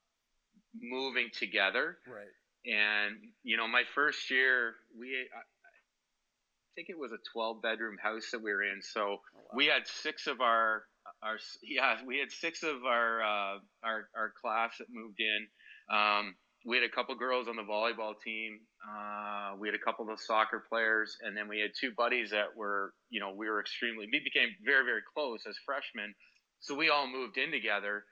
[0.75, 1.97] moving together.
[2.07, 2.25] Right.
[2.65, 7.97] And you know, my first year, we I, I think it was a 12 bedroom
[8.01, 8.81] house that we were in.
[8.81, 9.17] So
[9.55, 10.83] we had six of our
[11.23, 15.47] our yeah we had six of our uh, our our class that moved in.
[15.95, 18.59] Um, we had a couple girls on the volleyball team.
[18.83, 22.55] Uh, we had a couple of soccer players, and then we had two buddies that
[22.55, 24.05] were, you know, we were extremely.
[24.11, 26.13] We became very, very close as freshmen,
[26.59, 28.03] so we all moved in together,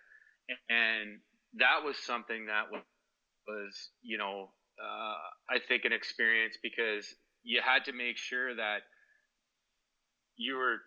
[0.70, 1.20] and
[1.56, 4.50] that was something that was, you know,
[4.82, 8.80] uh, I think an experience because you had to make sure that
[10.36, 10.78] you were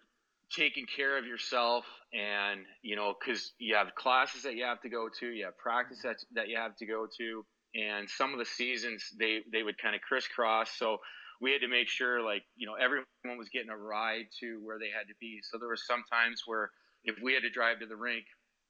[0.54, 4.88] taking care of yourself and you know because you have classes that you have to
[4.88, 7.44] go to you have practice that, that you have to go to
[7.74, 10.70] and some of the seasons they they would kind of crisscross.
[10.78, 10.98] So
[11.40, 14.78] we had to make sure like you know everyone was getting a ride to where
[14.78, 15.40] they had to be.
[15.42, 16.70] So there were some times where
[17.04, 18.24] if we had to drive to the rink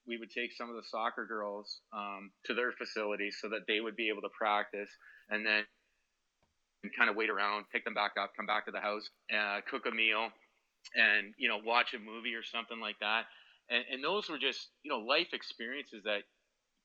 [0.07, 3.81] we would take some of the soccer girls um, to their facilities so that they
[3.81, 4.89] would be able to practice
[5.29, 5.65] and then
[6.83, 9.61] and kind of wait around pick them back up come back to the house uh,
[9.69, 10.31] cook a meal
[10.95, 13.25] and you know watch a movie or something like that.
[13.71, 16.23] And, and those were just you know life experiences that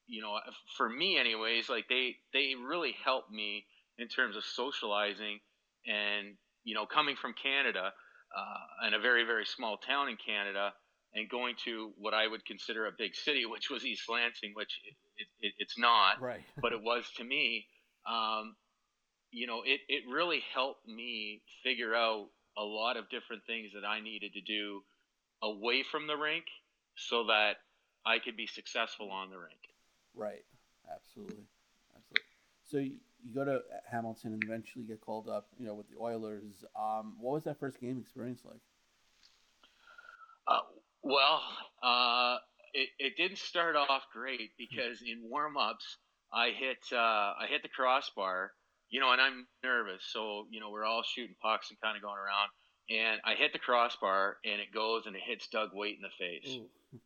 [0.07, 0.37] you know
[0.77, 3.65] for me anyways like they they really helped me
[3.97, 5.39] in terms of socializing
[5.87, 7.93] and you know coming from canada
[8.37, 10.73] uh, in a very very small town in canada
[11.15, 14.79] and going to what i would consider a big city which was east lansing which
[14.85, 16.41] it, it, it, it's not Right.
[16.61, 17.65] but it was to me
[18.09, 18.55] um,
[19.31, 23.85] you know it, it really helped me figure out a lot of different things that
[23.85, 24.83] I needed to do
[25.41, 26.45] away from the rink
[26.95, 27.57] so that
[28.05, 29.59] I could be successful on the rink.
[30.13, 30.43] Right.
[30.93, 31.43] Absolutely.
[31.95, 32.27] Absolutely.
[32.63, 35.97] So you, you go to Hamilton and eventually get called up, you know, with the
[35.99, 36.63] Oilers.
[36.79, 38.59] Um, what was that first game experience like?
[40.47, 40.59] Uh,
[41.03, 41.41] well,
[41.83, 42.37] uh,
[42.73, 45.97] it, it didn't start off great because in warm-ups
[46.33, 48.51] I hit uh, I hit the crossbar,
[48.89, 52.01] you know, and I'm nervous, so you know we're all shooting pucks and kind of
[52.01, 52.49] going around,
[52.89, 56.09] and I hit the crossbar and it goes and it hits Doug Weight in the
[56.17, 56.57] face.
[56.57, 56.99] Ooh.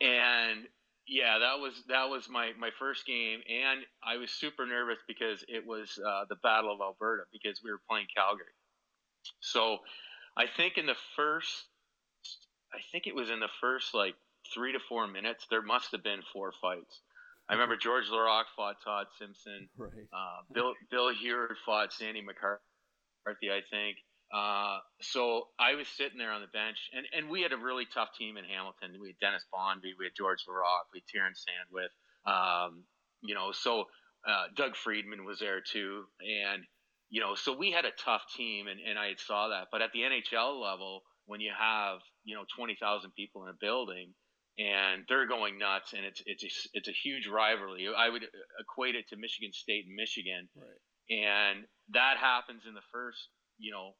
[0.00, 0.66] and
[1.08, 5.44] yeah, that was that was my my first game, and I was super nervous because
[5.48, 8.54] it was uh, the Battle of Alberta because we were playing Calgary.
[9.40, 9.78] So,
[10.36, 11.66] I think in the first,
[12.72, 14.14] I think it was in the first like
[14.54, 17.00] three to four minutes, there must have been four fights.
[17.48, 19.68] I remember George Laraque fought Todd Simpson.
[19.76, 19.90] Right.
[20.12, 23.96] Uh, Bill Bill Huard fought Sandy McCarthy, I think.
[24.32, 27.86] Uh, so I was sitting there on the bench, and, and we had a really
[27.92, 29.00] tough team in Hamilton.
[29.00, 31.90] We had Dennis Bonvie, we had George Laraque, we had Terran Sandwith.
[32.30, 32.84] Um,
[33.22, 33.86] you know, so
[34.26, 36.62] uh, Doug Friedman was there too, and
[37.08, 39.66] you know, so we had a tough team, and, and I saw that.
[39.72, 43.58] But at the NHL level, when you have you know twenty thousand people in a
[43.60, 44.14] building,
[44.58, 47.88] and they're going nuts, and it's it's a, it's a huge rivalry.
[47.96, 48.24] I would
[48.58, 50.80] equate it to Michigan State and Michigan, right.
[51.10, 53.28] and that happens in the first
[53.58, 53.94] you know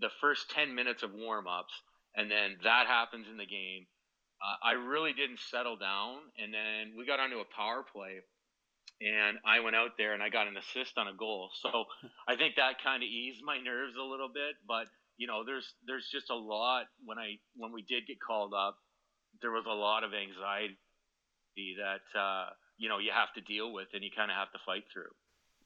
[0.00, 1.72] the first 10 minutes of warm ups,
[2.16, 3.86] and then that happens in the game.
[4.42, 8.20] Uh, I really didn't settle down, and then we got onto a power play,
[9.00, 11.50] and I went out there and I got an assist on a goal.
[11.60, 11.68] So
[12.28, 14.56] I think that kind of eased my nerves a little bit.
[14.66, 18.52] But you know, there's there's just a lot when I when we did get called
[18.52, 18.76] up,
[19.40, 20.76] there was a lot of anxiety
[21.80, 24.58] that uh, you know you have to deal with and you kind of have to
[24.64, 25.12] fight through.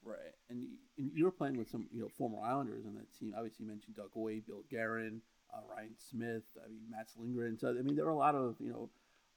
[0.03, 3.35] Right, and, and you were playing with some you know former Islanders on that team.
[3.37, 5.21] Obviously, you mentioned Doug Weight, Bill Guerin,
[5.53, 6.47] uh, Ryan Smyth.
[6.57, 7.59] I mean, Mats Lindgren.
[7.59, 8.89] So I mean, there are a lot of you know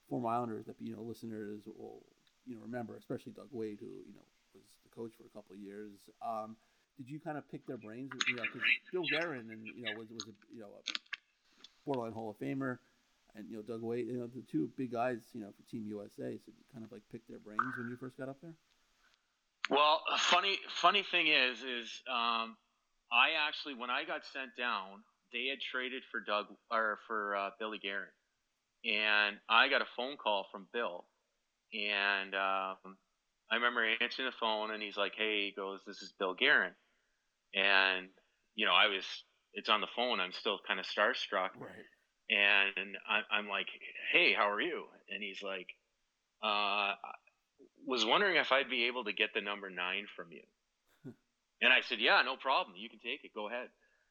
[0.09, 2.05] former Islanders that you know listeners will
[2.45, 4.23] you know remember, especially Doug Weight, who you know
[4.53, 5.91] was the coach for a couple of years.
[6.25, 6.55] Um,
[6.97, 8.11] did you kind of pick their brains?
[8.27, 10.93] You know, because Bill Guerin and you know was was a you know a
[11.85, 12.77] borderline Hall of Famer,
[13.35, 14.05] and you know Doug Weight.
[14.05, 15.19] You know the two big guys.
[15.33, 16.37] You know for Team USA.
[16.37, 18.53] So you kind of like pick their brains when you first got up there.
[19.69, 22.57] Well, funny funny thing is, is um,
[23.11, 27.49] I actually when I got sent down, they had traded for Doug or for uh,
[27.59, 28.09] Billy Guerin,
[28.85, 31.05] and I got a phone call from Bill,
[31.73, 32.97] and um,
[33.49, 36.73] I remember answering the phone, and he's like, "Hey," he goes, "This is Bill Guerin,"
[37.53, 38.07] and
[38.55, 39.05] you know I was
[39.53, 40.19] it's on the phone.
[40.19, 41.87] I'm still kind of starstruck, right?
[42.29, 43.67] And I, I'm like,
[44.11, 45.67] "Hey, how are you?" And he's like,
[46.41, 46.93] uh,
[47.85, 50.43] was wondering if I'd be able to get the number nine from you.
[51.61, 52.75] and I said, yeah, no problem.
[52.77, 53.31] You can take it.
[53.33, 53.67] Go ahead.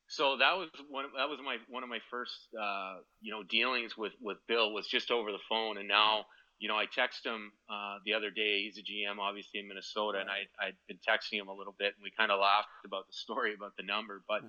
[0.08, 1.06] So that was one.
[1.16, 4.86] That was my one of my first, uh, you know, dealings with with Bill was
[4.86, 5.78] just over the phone.
[5.78, 6.26] And now,
[6.62, 8.62] you know, I texted him uh, the other day.
[8.62, 11.94] He's a GM, obviously in Minnesota, and I I'd been texting him a little bit,
[11.98, 14.22] and we kind of laughed about the story about the number.
[14.28, 14.42] But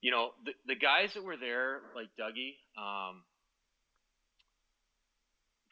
[0.00, 3.24] you know, the the guys that were there, like Dougie, um,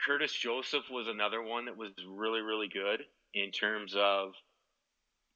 [0.04, 3.02] Curtis Joseph was another one that was really, really good
[3.34, 4.32] in terms of,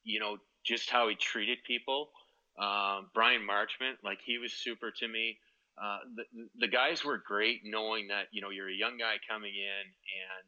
[0.02, 2.10] you know, just how he treated people.
[2.58, 5.38] Um, Bryan Marchment, like he was super to me.
[5.82, 6.24] Uh, the,
[6.58, 9.86] the guys were great knowing that, you know, you're a young guy coming in.
[10.20, 10.46] And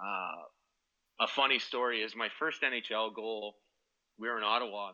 [0.00, 3.56] uh, a funny story is my first NHL goal,
[4.18, 4.92] we were in Ottawa.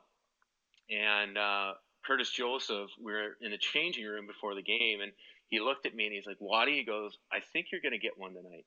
[0.91, 1.73] And uh,
[2.07, 5.01] Curtis Joseph, we were in the changing room before the game.
[5.03, 5.13] And
[5.49, 7.99] he looked at me and he's like, Waddy, he goes, I think you're going to
[7.99, 8.65] get one tonight.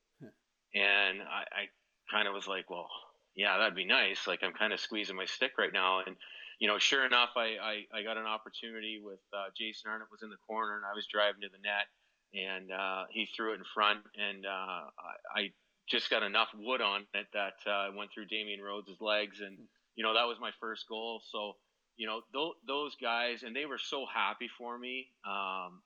[0.76, 2.90] and I, I kind of was like, well,
[3.36, 4.28] yeah, that'd be nice.
[4.28, 6.02] Like, I'm kind of squeezing my stick right now.
[6.06, 6.16] And,
[6.60, 10.24] you know, sure enough, I, I, I got an opportunity with uh, Jason Arnott was
[10.24, 11.88] in the corner and I was driving to the net
[12.34, 14.00] and uh, he threw it in front.
[14.18, 15.52] And uh, I, I
[15.90, 19.42] just got enough wood on it that uh, went through Damian Rhodes' legs.
[19.42, 19.58] And,
[19.96, 21.22] you know, that was my first goal.
[21.32, 21.54] So,
[21.96, 25.08] you know, th- those guys, and they were so happy for me.
[25.28, 25.82] Um,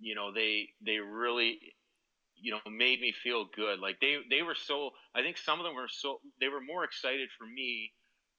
[0.00, 1.58] you know they they really
[2.36, 5.64] you know made me feel good like they they were so i think some of
[5.64, 7.92] them were so they were more excited for me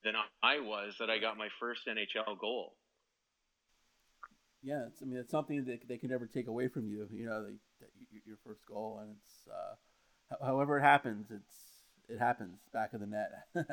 [0.03, 2.73] than i was that i got my first nhl goal.
[4.63, 7.25] Yeah it's, i mean it's something that they can never take away from you you
[7.25, 7.55] know they,
[8.25, 11.55] your first goal and it's uh, however it happens it's
[12.09, 13.31] it happens back of the net.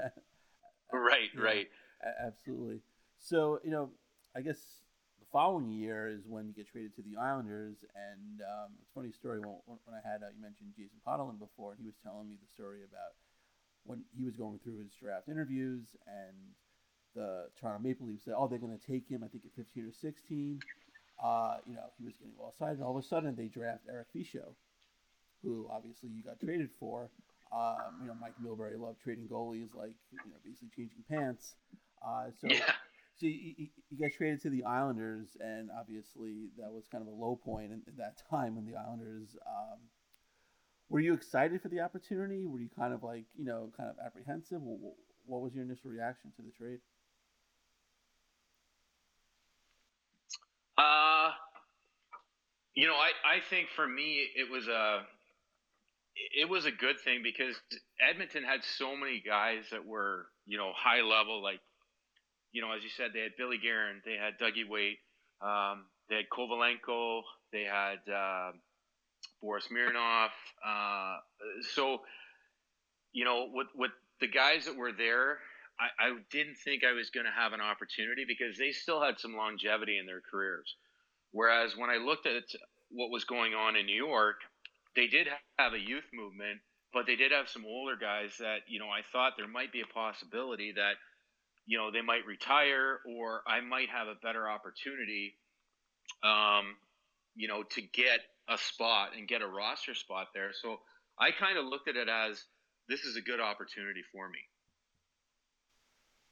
[0.90, 1.68] Right yeah, right.
[2.24, 2.80] absolutely.
[3.18, 3.90] So you know
[4.34, 4.56] i guess
[5.20, 7.76] the following year is when you get traded to the Islanders.
[7.94, 9.40] And um, it's a funny story.
[9.40, 12.36] When, when I had uh, you mentioned Jason Podollan before, and he was telling me
[12.40, 13.12] the story about
[13.88, 16.36] when he was going through his draft interviews, and
[17.14, 19.24] the Toronto Maple Leafs said, "Oh, they're going to take him.
[19.24, 20.60] I think at 15 or 16."
[21.22, 22.80] Uh, you know, he was getting well excited.
[22.80, 24.54] All of a sudden, they draft Eric Fichaud,
[25.42, 27.10] who obviously you got traded for.
[27.50, 31.54] Um, you know, Mike Milbury loved trading goalies, like you know, basically changing pants.
[32.06, 32.72] Uh, so yeah.
[33.18, 37.16] So you, you, get traded to the Islanders, and obviously that was kind of a
[37.16, 39.36] low point at that time when the Islanders.
[39.44, 39.78] Um,
[40.88, 42.46] were you excited for the opportunity?
[42.46, 44.60] Were you kind of like you know kind of apprehensive?
[44.62, 46.78] What, was your initial reaction to the trade?
[50.78, 51.30] Uh,
[52.74, 55.00] you know, I, I think for me it was a
[56.34, 57.54] it was a good thing because
[58.08, 61.60] Edmonton had so many guys that were you know high level like
[62.52, 64.98] you know, as you said, they had Billy Guerin, they had Dougie Weight,
[65.42, 67.22] um, they had Kovalenko,
[67.52, 68.52] they had uh,
[69.40, 70.30] Boris Mironov.
[70.66, 71.16] Uh,
[71.74, 72.00] so,
[73.12, 73.90] you know, with with
[74.20, 75.38] the guys that were there,
[75.80, 79.18] I, I didn't think I was going to have an opportunity because they still had
[79.18, 80.74] some longevity in their careers.
[81.30, 82.42] Whereas when I looked at
[82.90, 84.36] what was going on in New York,
[84.96, 86.60] they did have a youth movement,
[86.92, 89.82] but they did have some older guys that you know I thought there might be
[89.82, 90.94] a possibility that
[91.66, 95.34] you know they might retire or I might have a better opportunity,
[96.24, 96.74] um,
[97.36, 100.50] you know, to get a spot and get a roster spot there.
[100.62, 100.78] So
[101.18, 102.44] I kind of looked at it as
[102.88, 104.38] this is a good opportunity for me.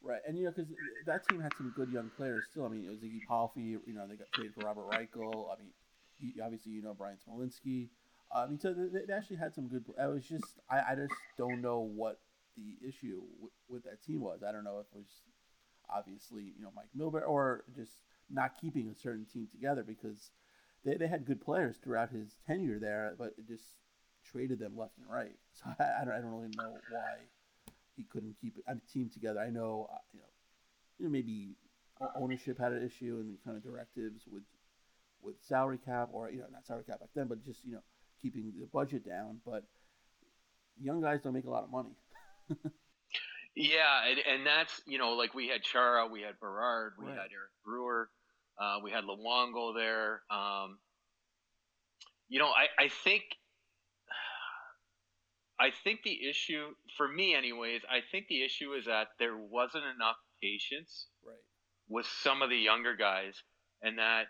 [0.03, 0.71] Right, and you know, because
[1.07, 2.65] that team had some good young players still.
[2.65, 3.61] I mean, it was Ziggy Palffy.
[3.63, 5.49] You know, they got traded for Robert Reichel.
[5.51, 7.89] I mean, obviously, you know Bryan Smolinski.
[8.35, 9.85] I mean, so they, actually had some good.
[10.01, 12.21] I was just, I, I just don't know what
[12.57, 13.23] the issue
[13.69, 14.43] with that team was.
[14.47, 15.23] I don't know if it was
[15.89, 17.93] obviously, you know, Mike Milbury or just
[18.31, 20.31] not keeping a certain team together because
[20.85, 23.65] they, they had good players throughout his tenure there, but it just
[24.31, 25.37] traded them left and right.
[25.53, 27.17] So I, I don't, I don't really know why
[27.97, 29.41] he couldn't keep a team together.
[29.41, 30.27] I know, uh, you know,
[30.99, 31.57] you know, maybe
[32.15, 34.43] ownership had an issue and kind of directives with
[35.23, 37.83] with salary cap or you know not salary cap back then, but just you know
[38.21, 39.41] keeping the budget down.
[39.45, 39.65] But
[40.81, 41.97] young guys don't make a lot of money.
[43.57, 47.15] yeah, and, and that's you know like we had Chara, we had Berard, we right.
[47.15, 48.09] had Eric Brewer,
[48.59, 50.23] uh, we had Luongo there.
[50.31, 50.79] Um,
[52.29, 53.23] you know, I, I think
[55.59, 59.85] I think the issue, for me, anyways, I think the issue is that there wasn't
[59.85, 61.35] enough patience right.
[61.89, 63.43] with some of the younger guys,
[63.83, 64.25] and that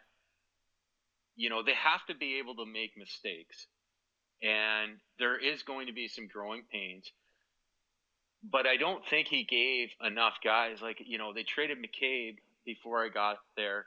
[1.34, 3.66] you know they have to be able to make mistakes,
[4.42, 7.10] and there is going to be some growing pains.
[8.48, 10.80] But I don't think he gave enough guys.
[10.80, 13.86] Like you know, they traded McCabe before I got there.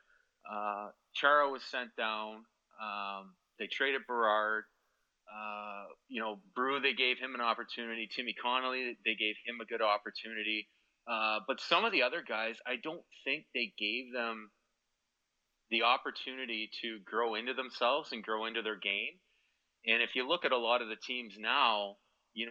[0.51, 2.45] Uh, Chara was sent down.
[2.81, 4.63] Um, they traded Berard.
[5.29, 8.09] Uh, you know, Brew, they gave him an opportunity.
[8.13, 10.67] Timmy Connolly, they gave him a good opportunity.
[11.07, 14.49] Uh, but some of the other guys, I don't think they gave them
[15.69, 19.21] the opportunity to grow into themselves and grow into their game.
[19.85, 21.97] And if you look at a lot of the teams now,
[22.33, 22.47] you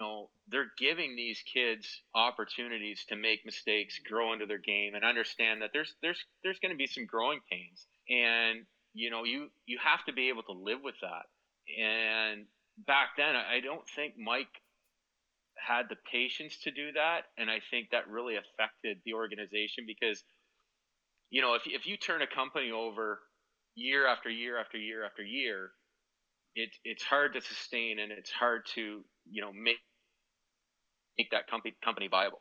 [0.00, 5.62] know, they're giving these kids opportunities to make mistakes, grow into their game, and understand
[5.62, 9.78] that there's there's there's going to be some growing pains, and you know you you
[9.82, 11.26] have to be able to live with that.
[11.80, 12.46] And
[12.86, 14.62] back then, I don't think Mike
[15.56, 17.22] had the patience to do that.
[17.38, 20.22] And I think that really affected the organization because,
[21.30, 23.20] you know, if, if you turn a company over
[23.74, 25.70] year after year after year after year,
[26.54, 29.80] it, it's hard to sustain and it's hard to, you know, make,
[31.18, 32.40] make that company, company viable.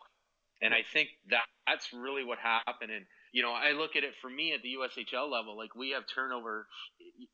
[0.61, 2.91] And I think that that's really what happened.
[2.91, 5.91] And, you know, I look at it for me at the USHL level, like we
[5.91, 6.67] have turnover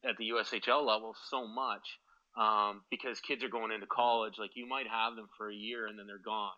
[0.03, 1.85] at the USHL level so much
[2.37, 4.35] um, because kids are going into college.
[4.39, 6.53] Like you might have them for a year and then they're gone.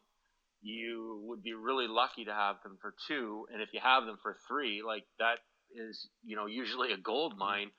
[0.61, 4.17] You would be really lucky to have them for two, and if you have them
[4.23, 5.39] for three, like that
[5.75, 7.69] is you know usually a gold mine.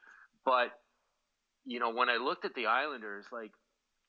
[0.45, 0.69] But
[1.65, 3.53] you know when I looked at the Islanders, like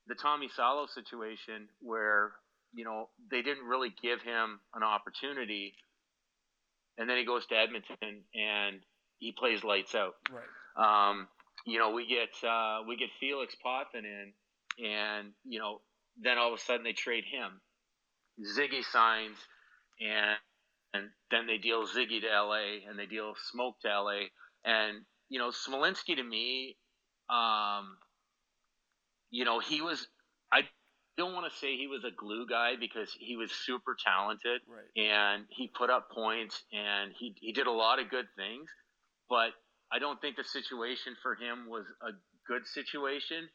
[0.08, 2.32] the Tommy Salo situation, where
[2.74, 5.74] you know they didn't really give him an opportunity,
[6.98, 8.82] and then he goes to Edmonton and
[9.20, 10.16] he plays lights out.
[10.32, 11.10] Right.
[11.10, 11.28] Um,
[11.66, 15.82] you know, we get uh, we get Felix Potvin in, and you know,
[16.22, 17.62] then all of a sudden they trade him.
[18.40, 19.38] Ziggy signs,
[20.00, 20.38] and
[20.94, 24.28] and then they deal Ziggy to LA, and they deal Smoke to LA,
[24.64, 26.78] and you know, Smolinski to me,
[27.30, 27.98] um,
[29.32, 30.08] you know, he was.
[30.52, 30.62] I
[31.18, 35.04] don't want to say he was a glue guy because he was super talented, right.
[35.04, 38.70] and he put up points, and he he did a lot of good things,
[39.30, 39.52] but
[39.92, 42.12] I don't think the situation for him was a
[42.48, 43.48] good situation,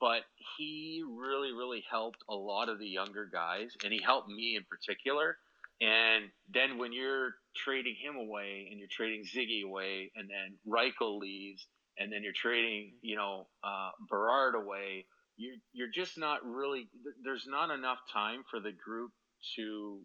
[0.00, 0.22] but
[0.56, 4.64] he really, really helped a lot of the younger guys, and he helped me in
[4.64, 5.36] particular.
[5.80, 11.18] And then when you're trading him away, and you're trading Ziggy away, and then Reichel
[11.18, 11.66] leaves,
[11.98, 16.88] and then you're trading, you know, uh, Berard away, you're you're just not really.
[17.24, 19.12] There's not enough time for the group
[19.56, 20.00] to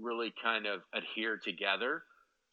[0.00, 2.02] really kind of adhere together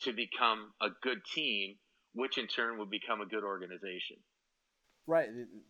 [0.02, 1.76] to become a good team
[2.16, 4.18] which in turn would become a good organization.
[5.06, 5.28] Right,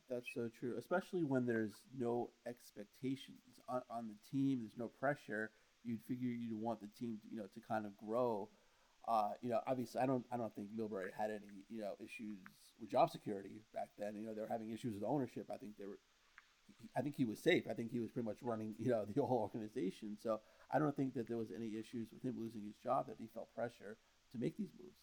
[0.10, 0.76] that's so true.
[0.78, 5.52] Especially when there's no expectations on, on the team, there's no pressure.
[5.84, 8.48] You'd figure you'd want the team, to, you know, to kind of grow.
[9.08, 12.38] Uh, you know, obviously, I don't, I don't think Milbury had any, you know, issues
[12.80, 14.16] with job security back then.
[14.16, 15.50] You know, they were having issues with ownership.
[15.54, 16.00] I think they were,
[16.98, 17.64] I think he was safe.
[17.70, 20.18] I think he was pretty much running, you know, the whole organization.
[20.22, 20.40] So
[20.74, 23.28] I don't think that there was any issues with him losing his job that he
[23.34, 23.98] felt pressure
[24.32, 24.98] to make these moves.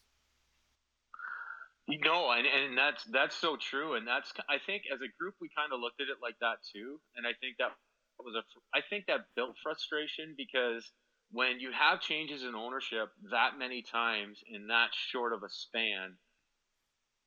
[1.89, 5.51] No, and, and that's that's so true, and that's I think as a group we
[5.51, 7.75] kind of looked at it like that too, and I think that
[8.23, 10.91] was a I think that built frustration because
[11.33, 16.17] when you have changes in ownership that many times in that short of a span,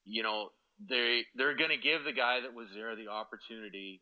[0.05, 0.49] you know,
[0.89, 4.01] they they're going to give the guy that was there the opportunity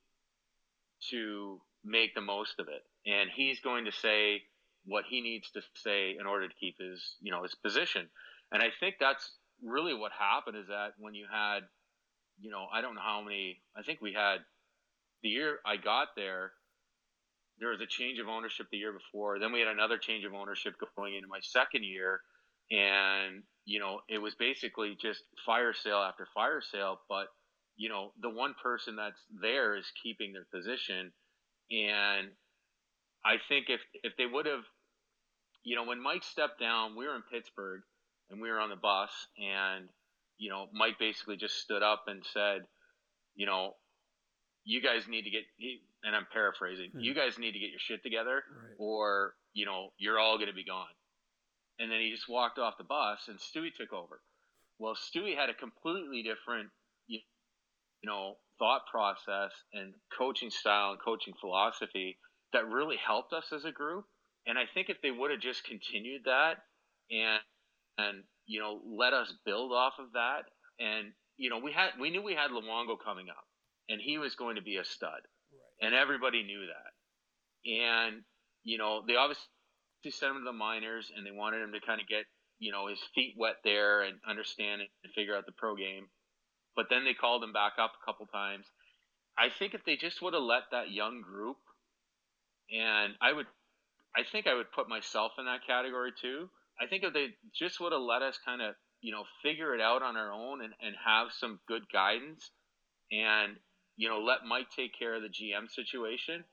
[1.10, 4.42] to make the most of it, and he's going to say
[4.86, 8.10] what he needs to say in order to keep his you know his position.
[8.52, 9.32] And I think that's
[9.64, 11.62] really what happened is that when you had,
[12.40, 13.62] you know, I don't know how many.
[13.76, 14.38] I think we had
[15.22, 16.52] the year I got there.
[17.60, 19.40] There was a change of ownership the year before.
[19.40, 22.22] Then we had another change of ownership going into my second year,
[22.72, 27.00] and you know it was basically just fire sale after fire sale.
[27.10, 27.28] But
[27.76, 31.12] you know the one person that's there is keeping their position,
[31.72, 32.30] and
[33.26, 34.64] I think if if they would have,
[35.64, 37.82] you know, when Mike stepped down, we were in Pittsburgh
[38.30, 39.90] and we were on the bus, and
[40.38, 42.64] you know, Mike basically just stood up and said,
[43.36, 43.76] you know,
[44.66, 45.44] you guys need to get,
[46.04, 47.20] and I'm paraphrasing, you hmm.
[47.20, 48.76] guys need to get your shit together, right.
[48.78, 50.88] or you know, you're all going to be gone.
[51.80, 54.22] And then he just walked off the bus, and Stewie took over.
[54.80, 56.70] Well, Stewie had a completely different,
[57.08, 57.20] you
[58.04, 62.18] know, thought process and coaching style and coaching philosophy
[62.54, 64.06] that really helped us as a group.
[64.46, 66.58] And I think if they would have just continued that
[67.10, 67.40] and
[67.98, 70.44] and you know let us build off of that,
[70.80, 73.46] and you know we had we knew we had Luongo coming up,
[73.90, 75.86] and he was going to be a stud, right.
[75.86, 77.72] and everybody knew that.
[77.72, 78.24] And
[78.64, 79.46] you know they obviously
[80.12, 82.26] sent him to the minors, and they wanted him to kind of get
[82.60, 86.08] you know his feet wet there and understand it and figure out the pro game.
[86.76, 88.66] But then they called him back up a couple times.
[89.38, 91.58] I think if they just would have let that young group
[92.72, 93.48] and I would,
[94.16, 96.50] I think I would put myself in that category too.
[96.80, 99.82] I think if they just would have let us kind of, you know, figure it
[99.82, 102.52] out on our own and, and have some good guidance
[103.12, 103.58] and,
[103.96, 106.44] you know, let Mike take care of the GM situation,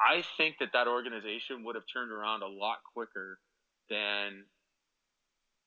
[0.00, 3.38] I think that that organization would have turned around a lot quicker
[3.88, 4.44] than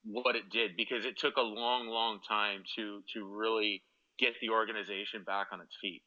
[0.03, 3.83] what it did because it took a long, long time to to really
[4.17, 6.01] get the organization back on its feet.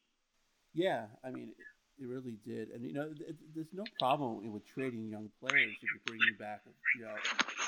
[0.74, 1.52] Yeah, I mean,
[1.98, 3.10] it really did, and you know,
[3.54, 6.62] there's no problem with trading young players if you're bringing back,
[6.96, 7.14] you know,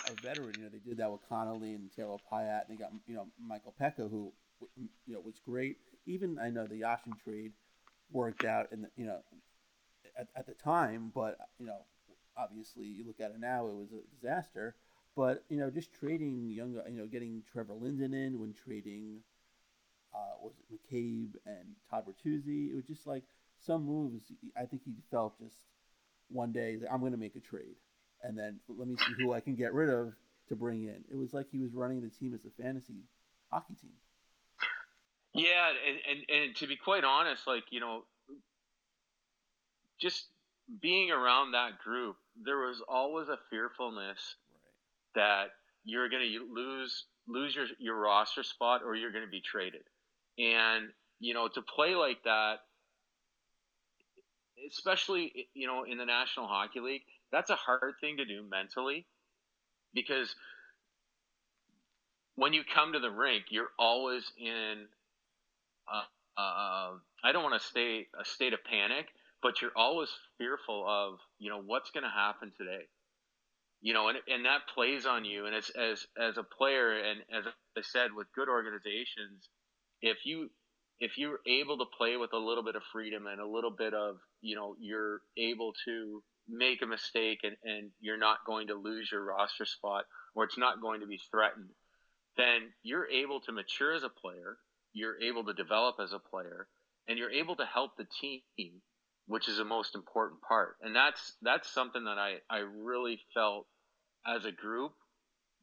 [0.09, 0.53] a veteran.
[0.57, 3.27] You know, they did that with Connolly and Taylor Pyatt, and they got you know
[3.39, 4.33] Michael Peca, who
[4.77, 5.77] you know was great.
[6.07, 7.53] Even I know the Yashin trade
[8.11, 9.19] worked out, and you know,
[10.19, 11.79] at, at the time, but you know,
[12.37, 14.75] obviously you look at it now, it was a disaster.
[15.17, 19.21] But you know, just trading young, you know, getting Trevor Linden in when trading,
[20.15, 22.73] uh, was it McCabe and Todd Bertuzzi?
[22.73, 23.23] It was just like
[23.65, 25.57] some moves, I think he felt just
[26.29, 27.77] one day I'm going to make a trade,
[28.23, 30.13] and then let me see who I can get rid of
[30.49, 31.05] to bring in.
[31.11, 33.05] It was like he was running the team as a fantasy
[33.51, 33.93] hockey team.
[35.33, 38.05] Yeah, and, and, and to be quite honest, like you know,
[40.01, 40.27] just
[40.81, 44.37] being around that group, there was always a fearfulness
[45.15, 45.23] right.
[45.23, 45.47] that
[45.85, 49.83] you're going to lose lose your your roster spot or you're going to be traded,
[50.39, 50.89] and
[51.21, 52.61] you know to play like that
[54.71, 59.07] especially you know in the National Hockey League, that's a hard thing to do mentally
[59.93, 60.35] because
[62.37, 64.87] when you come to the rink, you're always in.
[65.87, 66.03] Uh,
[66.41, 66.91] uh,
[67.23, 69.07] I don't want to stay a state of panic,
[69.45, 72.89] but you're always fearful of you know what's going to happen today.
[73.83, 75.45] You know, and and that plays on you.
[75.45, 77.45] And as as as a player, and as
[77.77, 79.51] I said, with good organizations,
[80.01, 80.49] if you
[80.99, 83.93] if you're able to play with a little bit of freedom and a little bit
[83.93, 88.75] of, you know, you're able to make a mistake and, and you're not going to
[88.75, 91.69] lose your roster spot or it's not going to be threatened,
[92.39, 94.57] then you're able to mature as a player,
[94.95, 96.67] you're able to develop as a player,
[97.09, 98.81] and you're able to help the team,
[99.27, 100.77] which is the most important part.
[100.83, 103.67] And that's that's something that I, I really felt
[104.27, 104.93] as a group,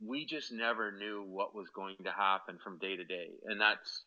[0.06, 3.30] we just never knew what was going to happen from day to day.
[3.46, 4.04] And that's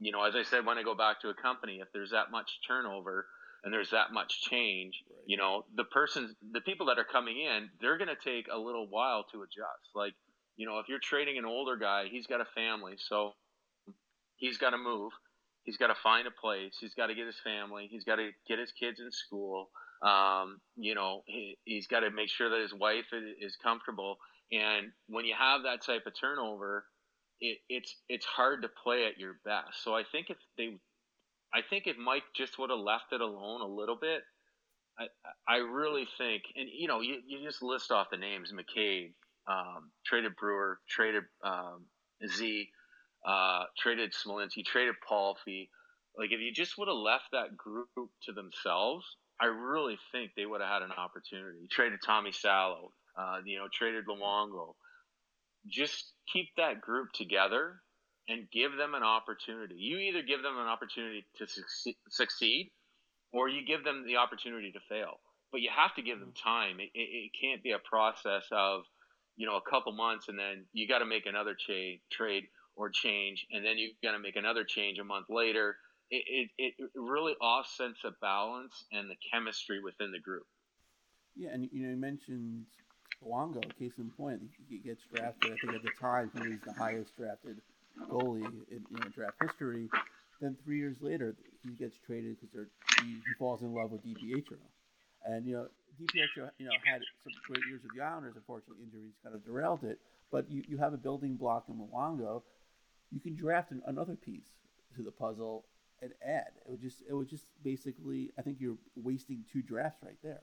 [0.00, 2.30] you know, as I said, when I go back to a company, if there's that
[2.30, 3.26] much turnover
[3.64, 5.24] and there's that much change, right.
[5.26, 8.58] you know, the persons, the people that are coming in, they're going to take a
[8.58, 9.90] little while to adjust.
[9.94, 10.14] Like,
[10.56, 13.32] you know, if you're trading an older guy, he's got a family, so
[14.36, 15.12] he's got to move.
[15.64, 16.74] He's got to find a place.
[16.80, 17.88] He's got to get his family.
[17.90, 19.68] He's got to get his kids in school.
[20.02, 24.16] Um, you know, he, he's got to make sure that his wife is, is comfortable.
[24.50, 26.84] And when you have that type of turnover,
[27.40, 29.82] it, it's it's hard to play at your best.
[29.82, 30.76] So I think if they,
[31.52, 34.22] I think if Mike just would have left it alone a little bit,
[34.98, 35.06] I
[35.46, 39.12] I really think, and you know, you, you just list off the names: McCabe,
[39.46, 41.86] um, traded Brewer, traded um,
[42.26, 42.68] Z,
[43.26, 45.70] uh, traded Smolinski, traded Palffy.
[46.16, 47.88] Like if you just would have left that group
[48.24, 49.04] to themselves,
[49.40, 51.68] I really think they would have had an opportunity.
[51.70, 54.74] Traded Tommy Salo, uh, you know, traded Luongo
[55.66, 57.80] just keep that group together
[58.28, 59.74] and give them an opportunity.
[59.76, 61.46] You either give them an opportunity to
[62.10, 62.70] succeed
[63.32, 65.20] or you give them the opportunity to fail.
[65.50, 66.78] But you have to give them time.
[66.80, 68.82] It, it, it can't be a process of,
[69.36, 72.44] you know, a couple months and then you got to make another cha- trade
[72.78, 75.76] or change, and then you've got to make another change a month later.
[76.10, 80.46] It, it, it really offsets the balance and the chemistry within the group.
[81.36, 82.64] Yeah, and you know, you mentioned
[83.22, 85.52] Luongo, case in point, he gets drafted.
[85.52, 87.60] I think at the time he was the highest drafted
[88.08, 89.88] goalie in draft history.
[90.40, 92.68] Then three years later, he gets traded because
[93.02, 94.58] he, he falls in love with DiPietro.
[95.26, 95.66] And you know,
[96.00, 98.34] DiPietro, you know, had some great years with the Islanders.
[98.36, 99.98] Unfortunately, injuries kind of derailed it.
[100.30, 102.42] But you, you have a building block in Luongo.
[103.10, 104.48] You can draft an, another piece
[104.96, 105.66] to the puzzle
[106.02, 106.52] and add.
[106.64, 108.30] It would just it would just basically.
[108.38, 110.42] I think you're wasting two drafts right there.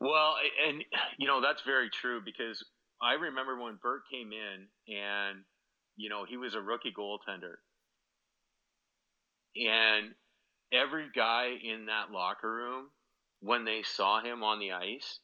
[0.00, 0.34] Well,
[0.66, 0.84] and
[1.18, 2.64] you know that's very true because
[3.00, 5.44] I remember when Bert came in and
[5.96, 7.56] you know he was a rookie goaltender
[9.56, 10.14] and
[10.72, 12.86] every guy in that locker room
[13.40, 15.18] when they saw him on the ice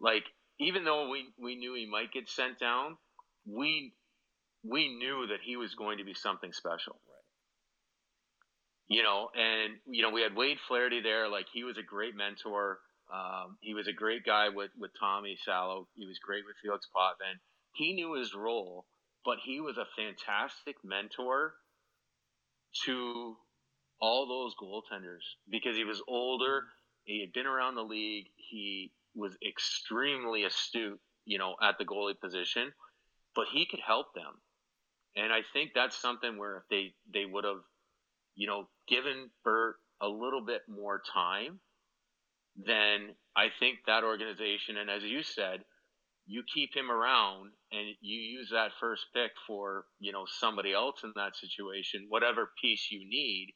[0.00, 0.24] like
[0.58, 2.96] even though we we knew he might get sent down
[3.46, 3.92] we
[4.64, 8.96] we knew that he was going to be something special right.
[8.96, 12.16] you know and you know we had Wade Flaherty there like he was a great
[12.16, 12.78] mentor
[13.12, 15.86] um, he was a great guy with with Tommy Salo.
[15.94, 17.38] he was great with Felix Potvin
[17.72, 18.86] he knew his role
[19.24, 21.54] but he was a fantastic mentor
[22.84, 23.36] to
[24.00, 26.64] all those goaltenders because he was older.
[27.04, 28.26] He had been around the league.
[28.36, 32.72] He was extremely astute, you know, at the goalie position,
[33.34, 34.40] but he could help them.
[35.18, 37.62] And I think that's something where if they, they would have,
[38.34, 41.60] you know, given Bert a little bit more time,
[42.56, 45.64] then I think that organization, and as you said,
[46.26, 51.00] you keep him around and you use that first pick for you know somebody else
[51.02, 53.54] in that situation whatever piece you need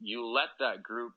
[0.00, 1.12] you let that group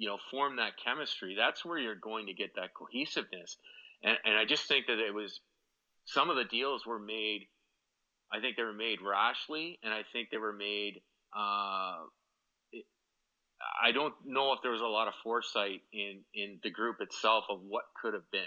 [0.00, 1.36] you know form that chemistry.
[1.38, 3.58] That's where you're going to get that cohesiveness.
[4.02, 5.40] And, and i just think that it was
[6.06, 7.46] some of the deals were made
[8.32, 11.00] i think they were made rashly and i think they were made
[11.36, 11.96] uh,
[13.82, 17.44] i don't know if there was a lot of foresight in in the group itself
[17.50, 18.42] of what could have been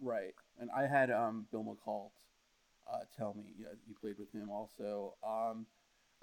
[0.00, 2.10] Right, and I had um, Bill Muckalt
[2.92, 5.14] uh, tell me yeah, you played with him also.
[5.26, 5.66] Um,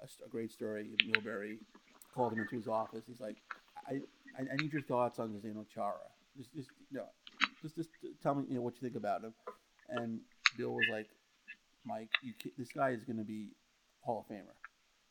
[0.00, 0.90] a, a, great story.
[1.08, 1.58] Milbury
[2.14, 3.04] called him into his office.
[3.06, 3.36] He's like,
[3.88, 3.94] I,
[4.38, 5.94] I, I need your thoughts on Zdeno Chara.
[6.36, 7.06] Just, just, you know,
[7.62, 7.88] just, just
[8.22, 9.34] tell me, you know, what you think about him.
[9.88, 10.20] And
[10.56, 11.08] Bill was like,
[11.86, 13.48] Mike, you, this guy is going to be
[14.00, 14.54] Hall of Famer.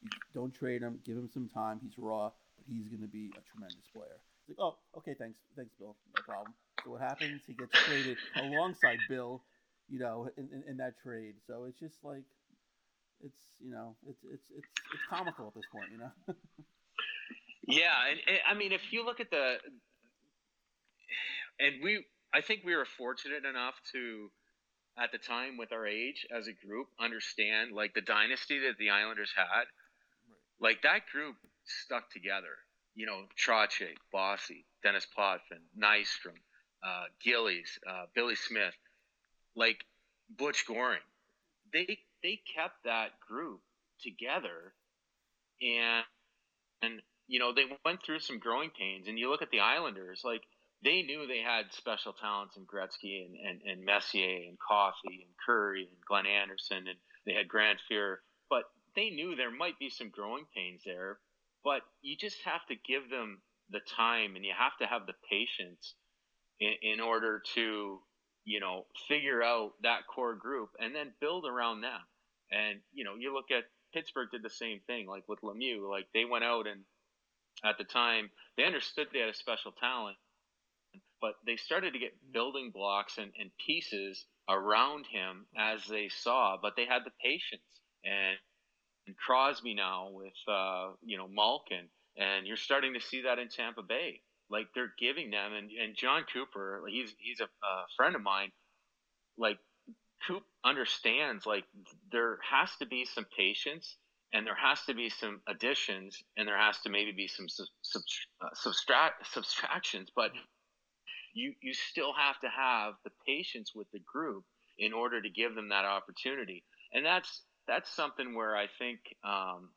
[0.04, 1.00] You don't trade him.
[1.06, 1.80] Give him some time.
[1.84, 4.20] He's raw, but he's going to be a tremendous player.
[4.48, 5.96] Like, oh, okay, thanks, thanks, Bill.
[6.18, 6.54] No problem.
[6.84, 7.42] So what happens?
[7.46, 9.44] He gets traded alongside Bill,
[9.90, 11.36] you know, in, in, in, that trade.
[11.46, 12.24] So it's just like,
[13.24, 16.12] it's you know, it's it's it's it's comical at this point, you know.
[17.68, 19.58] yeah, and, and I mean, if you look at the,
[21.60, 24.32] and we, I think we were fortunate enough to,
[24.98, 28.90] at the time with our age as a group, understand like the dynasty that the
[28.90, 29.66] Islanders had.
[29.66, 30.70] Right.
[30.70, 31.36] Like that group
[31.66, 32.58] stuck together.
[32.96, 36.36] You know, Trottier, Bossy, Dennis Potvin, Nystrom,
[36.84, 38.76] uh, Gillies, uh, Billy Smith,
[39.56, 39.86] like
[40.38, 41.00] Butch Goring.
[41.72, 43.62] They they kept that group
[44.02, 44.74] together,
[45.62, 46.04] and
[46.82, 49.08] and you know they went through some growing pains.
[49.08, 50.44] And you look at the Islanders, like
[50.84, 55.34] they knew they had special talents in Gretzky and, and, and Messier and Coffey and
[55.48, 58.18] Kurri and Glenn Anderson and they had Grant Fuhr,
[58.50, 58.64] but
[58.96, 61.20] they knew there might be some growing pains there.
[61.64, 65.14] But you just have to give them the time and you have to have the
[65.30, 65.94] patience
[66.60, 68.00] in, in order to
[68.46, 72.00] you know figure out that core group and then build around them
[72.52, 76.08] and you know you look at pittsburgh did the same thing like with lemieux like
[76.14, 76.82] they went out and
[77.64, 80.18] at the time they understood they had a special talent
[81.22, 86.58] but they started to get building blocks and, and pieces around him as they saw
[86.62, 87.62] but they had the patience
[88.04, 88.38] and,
[89.08, 93.48] and crosby now with uh, you know malkin and you're starting to see that in
[93.48, 98.16] tampa bay like they're giving them, and, and Jon Cooper, he's he's a, a friend
[98.16, 98.52] of mine.
[99.38, 99.58] Like
[100.28, 101.64] Coop understands, like
[102.12, 103.96] there has to be some patience,
[104.34, 107.68] and there has to be some additions, and there has to maybe be some sub,
[107.82, 108.02] sub,
[108.44, 110.32] uh, subtract, subtractions, but
[111.34, 114.44] you you still have to have the patience with the group
[114.78, 116.64] in order to give them that opportunity,
[116.94, 119.70] and that's that's something where I think um,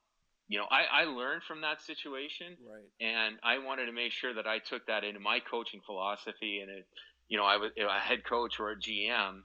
[0.49, 2.85] you know, I, I learned from that situation, right.
[3.01, 6.61] and I wanted to make sure that I took that into my coaching philosophy.
[6.61, 6.87] And it,
[7.29, 9.41] you know, I was a head coach or a GM.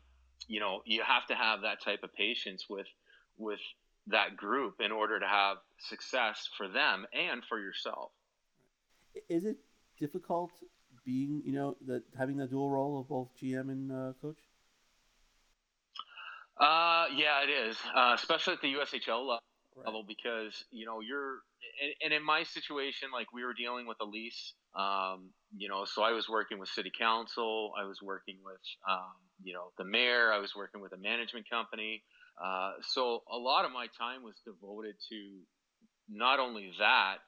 [0.47, 2.87] You know, you have to have that type of patience with
[3.37, 3.59] with
[4.07, 5.57] that group in order to have
[5.87, 8.11] success for them and for yourself.
[9.29, 9.57] Is it
[9.99, 10.51] difficult
[11.09, 14.37] being, you know, that having the dual role of both GM and uh, coach?
[16.59, 19.39] Uh, yeah, it is, uh, especially at the USHL level,
[19.77, 20.07] right.
[20.07, 21.39] because you know you're,
[21.81, 25.85] and, and, in my situation, like we were dealing with a lease, um, you know,
[25.85, 29.85] so I was working with city council, I was working with, um, you know, the
[29.85, 32.03] mayor, I was working with a management company,
[32.43, 35.39] uh, so a lot of my time was devoted to
[36.09, 37.19] not only that,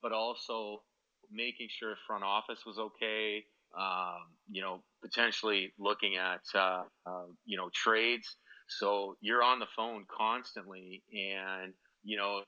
[0.00, 0.82] but also
[1.30, 3.44] making sure front office was okay.
[3.78, 8.36] Um, you know, potentially looking at uh, uh, you know trades.
[8.68, 12.42] So you're on the phone constantly, and you know,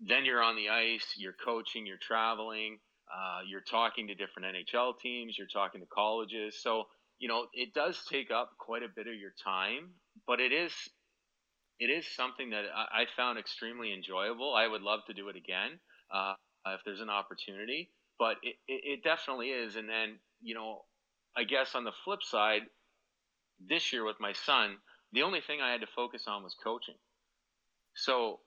[0.00, 1.14] then you're on the ice.
[1.16, 1.86] You're coaching.
[1.86, 2.78] You're traveling.
[3.14, 5.36] Uh, you're talking to different NHL teams.
[5.36, 6.62] You're talking to colleges.
[6.62, 6.84] So
[7.18, 9.90] you know, it does take up quite a bit of your time,
[10.26, 10.72] but it is
[11.80, 14.54] it is something that I, found extremely enjoyable.
[14.54, 15.80] I would love to do it again
[16.66, 19.76] uh, if there's an opportunity, but it, it, it definitely is.
[19.76, 20.84] And then, you know,
[21.36, 22.62] I guess on the flip side,
[23.60, 24.76] this year with my son,
[25.12, 26.96] the only thing I had to focus on was coaching.
[27.94, 28.40] So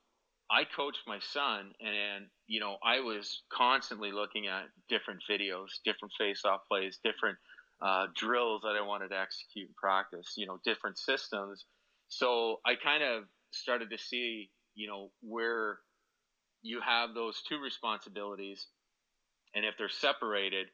[0.50, 6.12] I coached my son, and you know I was constantly looking at different videos, different
[6.18, 7.38] face-off plays, different
[7.82, 10.34] uh, drills that I wanted to execute in practice.
[10.36, 11.64] You know, different systems,
[12.08, 15.78] so I kind of started to see, you know, where
[16.62, 18.66] you have those two responsibilities,
[19.54, 20.66] and if they're separated,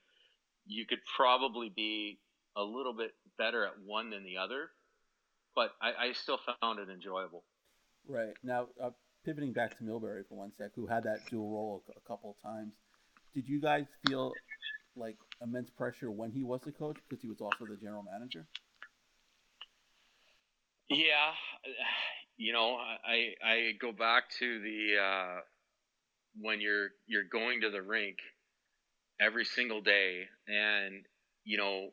[0.66, 2.18] you could probably be
[2.56, 4.70] a little bit better at one than the other.
[5.54, 7.44] But I, I still found it enjoyable.
[8.08, 8.90] Right now, uh,
[9.24, 12.36] pivoting back to Milbury for one sec, who had that dual role a, a couple
[12.36, 12.72] of times.
[13.34, 14.32] Did you guys feel
[14.96, 18.46] like immense pressure when he was the coach because he was also the general manager?
[20.88, 21.32] Yeah,
[22.36, 25.40] you know, I I go back to the uh,
[26.40, 28.16] when you're you're going to the rink
[29.20, 31.04] every single day, and
[31.44, 31.90] you know,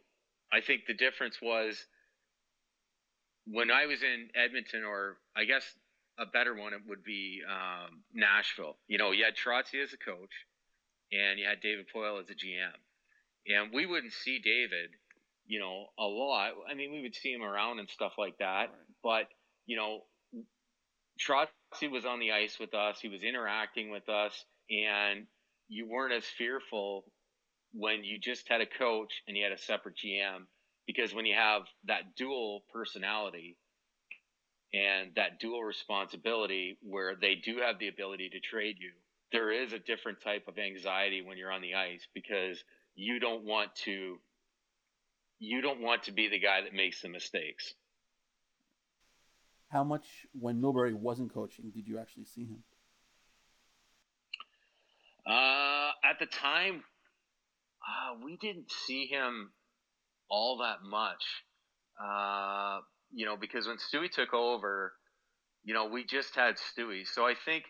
[0.51, 1.85] I think the difference was
[3.45, 5.63] when I was in Edmonton, or I guess
[6.19, 8.77] a better one it would be um, Nashville.
[8.87, 10.33] You know, you had Trotzy as a coach,
[11.11, 12.77] and you had David Poile as a GM,
[13.47, 14.91] and we wouldn't see David
[15.51, 16.51] you know, a lot.
[16.69, 18.69] I mean, we would see him around and stuff like that.
[18.69, 18.69] Right.
[19.03, 19.27] But,
[19.65, 20.03] you know,
[21.73, 22.99] Trotzy was on the ice with us.
[23.01, 24.45] He was interacting with us.
[24.69, 25.27] And
[25.67, 27.05] you weren't as fearful
[27.73, 30.45] when you just had a coach and you had a separate GM.
[30.87, 33.57] Because when you have that dual personality
[34.73, 38.91] and that dual responsibility where they do have the ability to trade you,
[39.31, 42.63] there is a different type of anxiety when you're on the ice because
[42.95, 44.17] you don't want to
[45.39, 47.73] you don't want to be the guy that makes the mistakes.
[49.71, 52.63] How much, when Milbury wasn't coaching, did you actually see him?
[55.25, 56.83] Uh, at the time,
[57.87, 59.51] uh, we didn't see him
[60.29, 61.23] all that much.
[62.03, 62.79] Uh,
[63.13, 64.93] you know, because when Stewie took over,
[65.63, 67.07] you know, we just had Stewie.
[67.07, 67.63] So I think,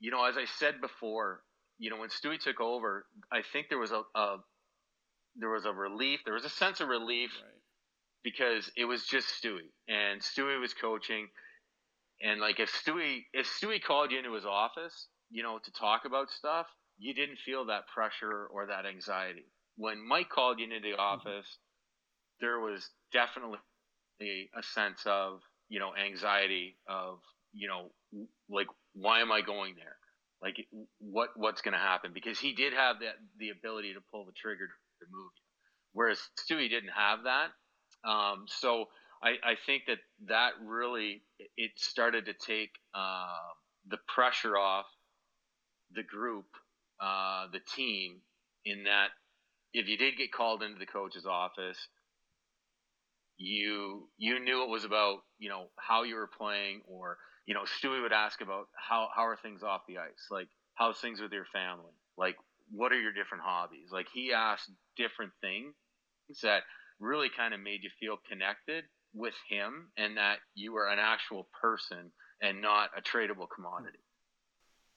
[0.00, 1.42] you know, as I said before,
[1.78, 4.38] you know, when Stewie took over, I think there was a, a
[5.36, 6.20] there was a relief.
[6.24, 7.55] There was a sense of relief right.
[8.26, 11.28] Because it was just Stewie, and Stewie was coaching.
[12.20, 16.02] And like if Stewie if Stewie called you into his office, you know, to talk
[16.04, 16.66] about stuff,
[16.98, 19.44] you didn't feel that pressure or that anxiety.
[19.76, 21.00] When Mike called you into the mm-hmm.
[21.00, 22.40] office, mm-hmm.
[22.40, 23.60] there was definitely
[24.20, 27.20] a, a sense of you know anxiety of
[27.52, 27.92] you know
[28.50, 29.98] like why am I going there?
[30.42, 30.56] Like
[30.98, 32.10] what what's going to happen?
[32.12, 35.42] Because he did have that the ability to pull the trigger to move you.
[35.92, 37.50] Whereas Stewie didn't have that.
[38.06, 38.86] Um, so
[39.22, 39.98] I, I, think that
[40.28, 41.22] that really
[41.56, 43.26] it started to take uh,
[43.88, 44.86] the pressure off
[45.92, 46.46] the group,
[47.00, 48.18] uh, the team,
[48.64, 49.08] in that
[49.72, 51.88] if you did get called into the coach's office,
[53.38, 57.62] you you knew it was about you know how you were playing, or you know
[57.62, 61.32] Stewie would ask about how how are things off the ice, like how's things with
[61.32, 62.36] your family, like
[62.70, 63.88] what are your different hobbies?
[63.90, 65.74] Like he asked different things
[66.42, 66.62] that
[67.00, 68.84] really kind of made you feel connected
[69.14, 72.10] with him and that you were an actual person
[72.42, 73.98] and not a tradable commodity.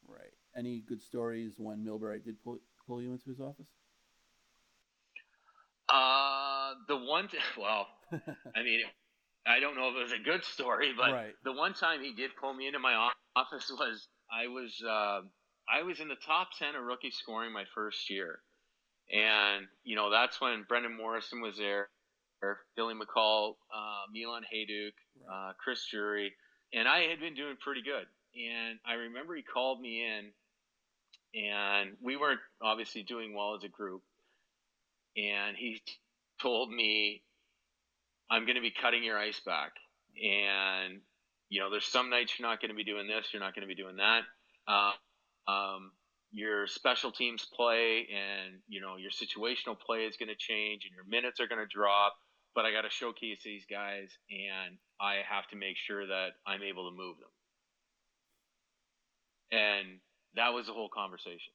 [0.08, 0.34] Right.
[0.58, 3.68] Any good stories when Milbury did pull, pull you into his office?
[5.88, 7.88] Uh, the one, t- well,
[8.56, 8.82] I mean,
[9.48, 11.34] I don't know if it was a good story, but right.
[11.44, 15.22] the one time he did pull me into my office was I was uh,
[15.70, 18.40] I was in the top 10 of rookie scoring my first year.
[19.12, 21.90] And, you know, that's when Brendan Morrison was there,
[22.42, 24.92] or Billy Muckalt, uh, Milan Hejduk,
[25.32, 26.34] uh, Chris Drury.
[26.74, 28.06] and I had been doing pretty good.
[28.36, 30.32] And I remember he called me in,
[31.42, 34.04] and we weren't obviously doing well as a group.
[35.18, 35.82] And he
[36.40, 37.24] told me,
[38.30, 39.72] "I'm going to be cutting your ice back,
[40.16, 41.02] and
[41.50, 43.68] you know, there's some nights you're not going to be doing this, you're not going
[43.68, 44.22] to be doing that.
[44.68, 44.92] Uh,
[45.52, 45.92] um,
[46.32, 50.94] your special teams play and you know your situational play is going to change and
[50.96, 52.16] your minutes are going to drop
[52.56, 56.64] but i got to showcase these guys and i have to make sure that i'm
[56.64, 57.30] able to move them.
[59.52, 60.00] And
[60.36, 61.54] that was the whole conversation.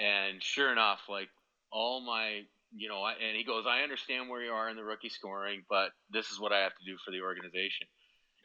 [0.00, 0.06] Wow.
[0.08, 1.28] and sure enough like
[1.72, 2.42] all my
[2.74, 5.90] you know and he goes i understand where you are in the rookie scoring but
[6.10, 7.86] this is what i have to do for the organization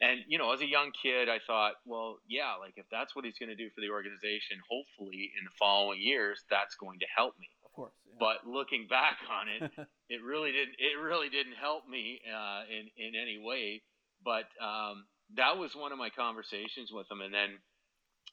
[0.02, 3.24] and you know, as a young kid, I thought, well, yeah, like if that's what
[3.24, 7.06] he's going to do for the organization, hopefully in the following years, that's going to
[7.16, 7.46] help me.
[7.64, 7.94] Of course.
[8.04, 8.16] Yeah.
[8.18, 9.70] But looking back on it,
[10.10, 10.74] it really didn't.
[10.78, 13.82] It really didn't help me uh, in in any way.
[14.24, 17.50] But um, that was one of my conversations with him, and then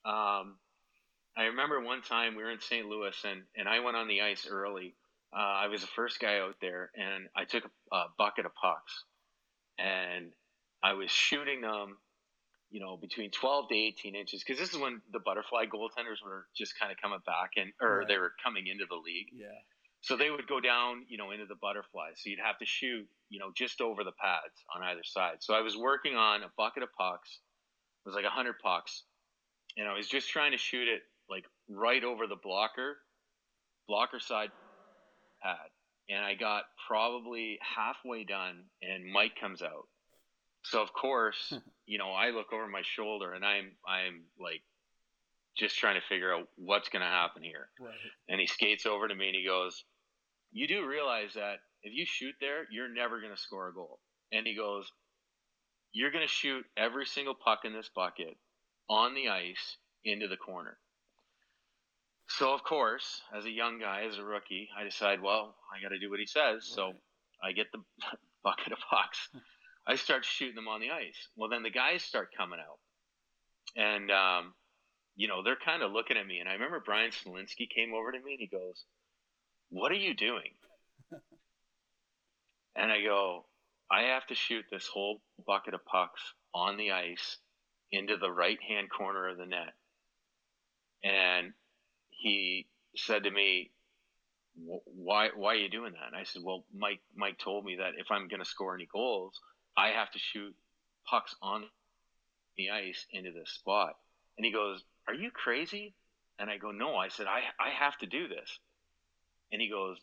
[0.06, 0.58] um,
[1.38, 2.88] I remember one time we were in St.
[2.88, 4.96] Louis, and and I went on the ice early.
[5.32, 8.56] Uh, I was the first guy out there, and I took a, a bucket of
[8.56, 9.04] pucks,
[9.78, 10.32] and
[10.84, 11.98] I was shooting them,
[12.70, 16.46] you know, between 12 to 18 inches because this is when the butterfly goaltenders were
[16.56, 18.08] just kind of coming back and or right.
[18.08, 19.28] they were coming into the league.
[19.34, 19.48] Yeah.
[20.02, 22.12] So they would go down, you know, into the butterfly.
[22.16, 25.38] So you'd have to shoot, you know, just over the pads on either side.
[25.42, 27.40] So I was working on a bucket of pucks.
[28.06, 29.04] It was like 100 pucks.
[29.76, 32.98] And I was just trying to shoot it like right over the blocker,
[33.88, 34.52] blocker side
[35.44, 35.58] pad.
[36.10, 39.86] And I got probably halfway done, and Mike comes out
[40.64, 41.58] so of course, hmm.
[41.86, 44.62] you know, I look over my shoulder and I'm I'm like
[45.58, 47.70] just trying to figure out what's going to happen here.
[47.80, 47.94] Right.
[48.30, 49.84] And he skates over to me and he goes,
[50.52, 54.00] "You do realize that if you shoot there, you're never going to score a goal."
[54.32, 54.92] And he goes,
[55.92, 58.38] "You're going to shoot every single puck in this bucket
[58.90, 60.78] on the ice into the corner."
[62.28, 65.90] So of course, as a young guy, as a rookie, I decide, well, I got
[65.90, 66.38] to do what he says.
[66.38, 66.64] Right.
[66.64, 66.94] So
[67.44, 67.82] I get the
[68.44, 69.30] bucket of pucks.
[69.34, 69.40] Hmm.
[69.88, 71.28] I start shooting them on the ice.
[71.36, 72.80] Well, then the guys start coming out,
[73.76, 74.54] and um,
[75.16, 76.40] you know they're kind of looking at me.
[76.40, 78.86] And I remember Bryan Smolinski came over to me and he goes,
[79.70, 80.54] "What are you doing?"
[82.76, 83.46] and I go,
[83.92, 86.22] "I have to shoot this whole bucket of pucks
[86.54, 87.38] on the ice
[87.92, 89.74] into the right hand corner of the net."
[91.04, 91.54] And
[92.10, 93.72] he said to me,
[94.56, 96.08] why why are you doing that?
[96.08, 98.88] And I said, well, Mike Mike told me that if I'm going to score any
[98.92, 99.40] goals,
[99.80, 100.54] I have to shoot
[101.10, 101.64] pucks on
[102.58, 103.96] the ice into this spot.
[104.38, 105.94] And he goes, Are you crazy?
[106.38, 106.96] And I go, No.
[106.96, 108.60] I said, I, I have to do this.
[109.54, 109.98] And he goes,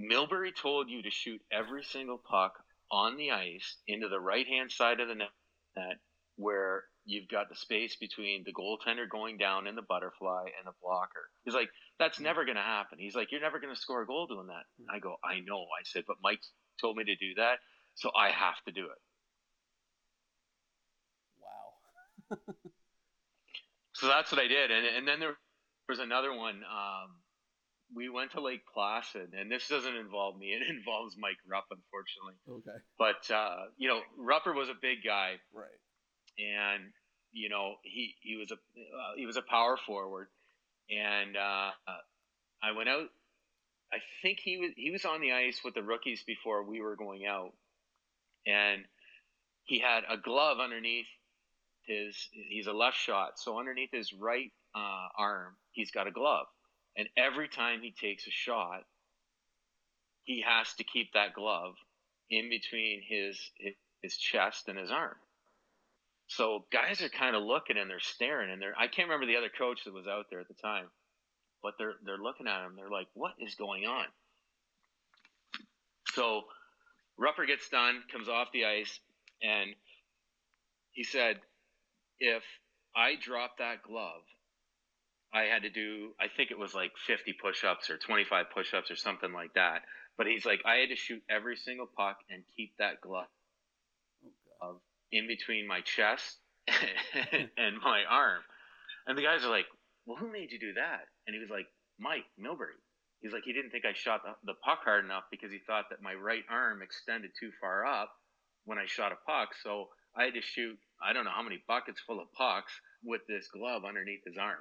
[0.00, 2.54] Milbury told you to shoot every single puck
[2.90, 5.98] on the ice into the right hand side of the net
[6.36, 10.72] where you've got the space between the goaltender going down in the butterfly and the
[10.82, 11.28] blocker.
[11.44, 12.24] He's like, That's hmm.
[12.24, 12.98] never going to happen.
[12.98, 14.64] He's like, You're never going to score a goal doing that.
[14.78, 15.60] And I go, I know.
[15.60, 16.40] I said, But Mike
[16.80, 17.58] told me to do that.
[17.94, 19.00] So I have to do it.
[21.40, 22.38] Wow.
[23.94, 24.70] so that's what I did.
[24.70, 25.36] And, and then there
[25.88, 26.56] was another one.
[26.56, 27.16] Um,
[27.94, 30.52] we went to Lake Placid, and this doesn't involve me.
[30.56, 32.34] It involves Mike Rupp, unfortunately.
[32.48, 32.78] Okay.
[32.98, 35.34] But, uh, you know, Rupper was a big guy.
[35.52, 35.66] Right.
[36.38, 36.84] And,
[37.32, 40.28] you know, he, he was a uh, he was a power forward.
[40.90, 41.70] And uh,
[42.62, 43.08] I went out
[43.92, 46.96] I think he was he was on the ice with the rookies before we were
[46.96, 47.52] going out,
[48.46, 48.84] and
[49.64, 51.06] he had a glove underneath
[51.86, 52.28] his.
[52.32, 56.46] He's a left shot, so underneath his right uh, arm, he's got a glove,
[56.96, 58.84] and every time he takes a shot,
[60.24, 61.74] he has to keep that glove
[62.30, 63.38] in between his
[64.02, 65.16] his chest and his arm.
[66.26, 69.36] So guys are kind of looking and they're staring and they're I can't remember the
[69.36, 70.86] other coach that was out there at the time,
[71.62, 72.74] but they're they're looking at him.
[72.76, 74.06] They're like, "What is going on?"
[76.14, 76.44] So
[77.18, 79.00] Rupper gets done, comes off the ice,
[79.42, 79.74] and
[80.92, 81.40] he said,
[82.18, 82.42] if
[82.94, 84.22] I dropped that glove,
[85.34, 88.74] I had to do, I think it was like 50 push ups or 25 push
[88.74, 89.82] ups or something like that.
[90.18, 93.26] But he's like, I had to shoot every single puck and keep that glove
[94.60, 96.36] oh, in between my chest
[96.68, 98.42] and my arm.
[99.06, 99.66] And the guys are like,
[100.06, 101.08] Well, who made you do that?
[101.26, 101.66] And he was like,
[101.98, 102.76] Mike Milbury.
[103.22, 105.86] He's like, he didn't think I shot the, the puck hard enough because he thought
[105.90, 108.10] that my right arm extended too far up
[108.64, 109.50] when I shot a puck.
[109.62, 112.72] So I had to shoot, I don't know how many buckets full of pucks
[113.04, 114.58] with this glove underneath his arm.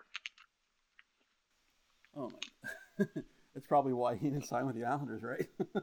[2.16, 3.05] Oh my!
[3.53, 5.47] That's probably why he didn't sign with the Islanders, right?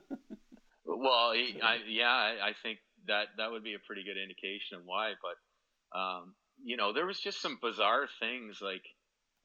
[0.85, 4.77] well, he, I, yeah, I, I think that that would be a pretty good indication
[4.77, 5.13] of why.
[5.21, 8.85] But um, you know, there was just some bizarre things like,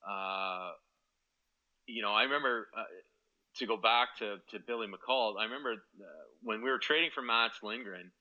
[0.09, 0.71] uh,
[1.85, 2.83] you know, I remember uh,
[3.57, 5.35] to go back to, to Billy Muckalt.
[5.39, 6.05] I remember uh,
[6.41, 8.11] when we were trading for Mats Lindgren,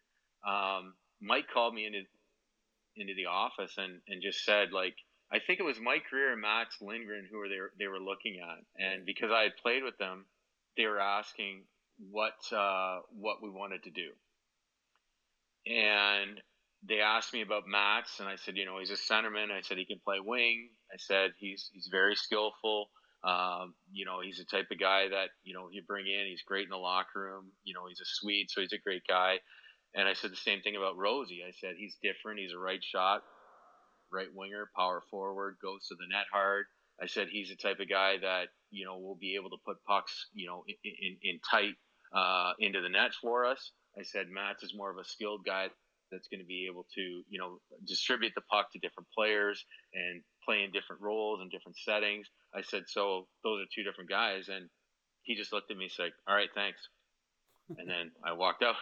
[0.46, 2.02] um, Mike called me into
[2.94, 4.94] into the office and, and just said like
[5.32, 8.38] I think it was Mike Grier and Mats Lindgren who were they they were looking
[8.40, 10.26] at, and because I had played with them,
[10.76, 11.64] they were asking
[12.10, 14.10] what uh, what we wanted to do,
[15.66, 16.40] and
[16.86, 19.52] they asked me about Mats, and I said, you know, he's a centerman.
[19.52, 20.70] I said he can play wing.
[20.92, 22.90] I said he's he's very skillful.
[23.24, 26.26] Um, you know, he's the type of guy that you know you bring in.
[26.26, 27.52] He's great in the locker room.
[27.64, 29.38] You know, he's a Swede, so he's a great guy.
[29.94, 31.42] And I said the same thing about Rosie.
[31.46, 32.40] I said he's different.
[32.40, 33.22] He's a right shot,
[34.10, 36.66] right winger, power forward, goes to the net hard.
[37.00, 39.84] I said he's the type of guy that you know will be able to put
[39.86, 41.74] pucks, you know, in, in, in tight
[42.14, 43.72] uh, into the net for us.
[43.98, 45.68] I said Mats is more of a skilled guy
[46.10, 49.64] that's going to be able to, you know, distribute the puck to different players
[49.94, 52.28] and play in different roles and different settings.
[52.54, 54.48] I said, so those are two different guys.
[54.48, 54.68] And
[55.22, 56.80] he just looked at me and said, all right, thanks.
[57.78, 58.74] And then I walked out.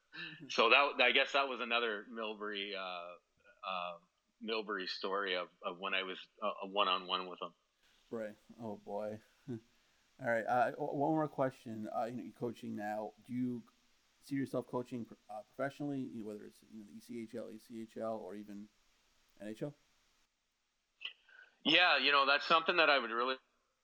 [0.48, 3.96] so that, I guess that was another Milbury, uh, uh,
[4.44, 7.50] Milbury story of, of when I was a one-on-one with him.
[8.10, 8.34] Right.
[8.62, 9.18] Oh boy.
[9.50, 10.44] All right.
[10.48, 11.86] Uh, one more question.
[11.96, 13.10] Uh, you know, you're coaching now.
[13.26, 13.62] Do you
[14.24, 18.64] see yourself coaching uh, professionally, whether it's you know the ECHL, ECHL, or even
[19.44, 19.72] NHL?
[21.68, 23.36] Yeah, you know that's something that I would really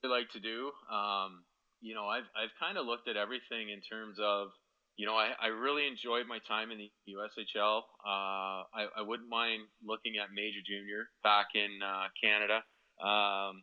[0.02, 0.72] like to do.
[0.90, 1.44] Um,
[1.80, 4.48] you know, I've I've kind of looked at everything in terms of,
[4.96, 7.82] you know, I, I really enjoyed my time in the USHL.
[8.04, 12.64] Uh, I, I wouldn't mind looking at Major Junior back in uh, Canada.
[13.04, 13.62] Um,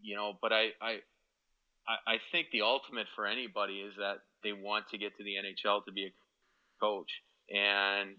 [0.00, 0.98] you know, but I, I
[1.88, 5.84] I think the ultimate for anybody is that they want to get to the NHL
[5.86, 6.12] to be a
[6.80, 7.10] coach.
[7.52, 8.16] And,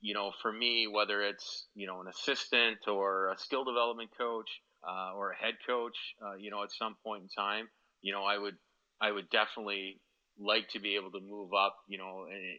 [0.00, 4.50] you know, for me, whether it's, you know, an assistant or a skill development coach
[4.86, 7.68] uh, or a head coach, uh, you know, at some point in time,
[8.02, 8.56] you know, I would,
[9.00, 10.00] I would definitely
[10.38, 12.58] like to be able to move up, you know, in,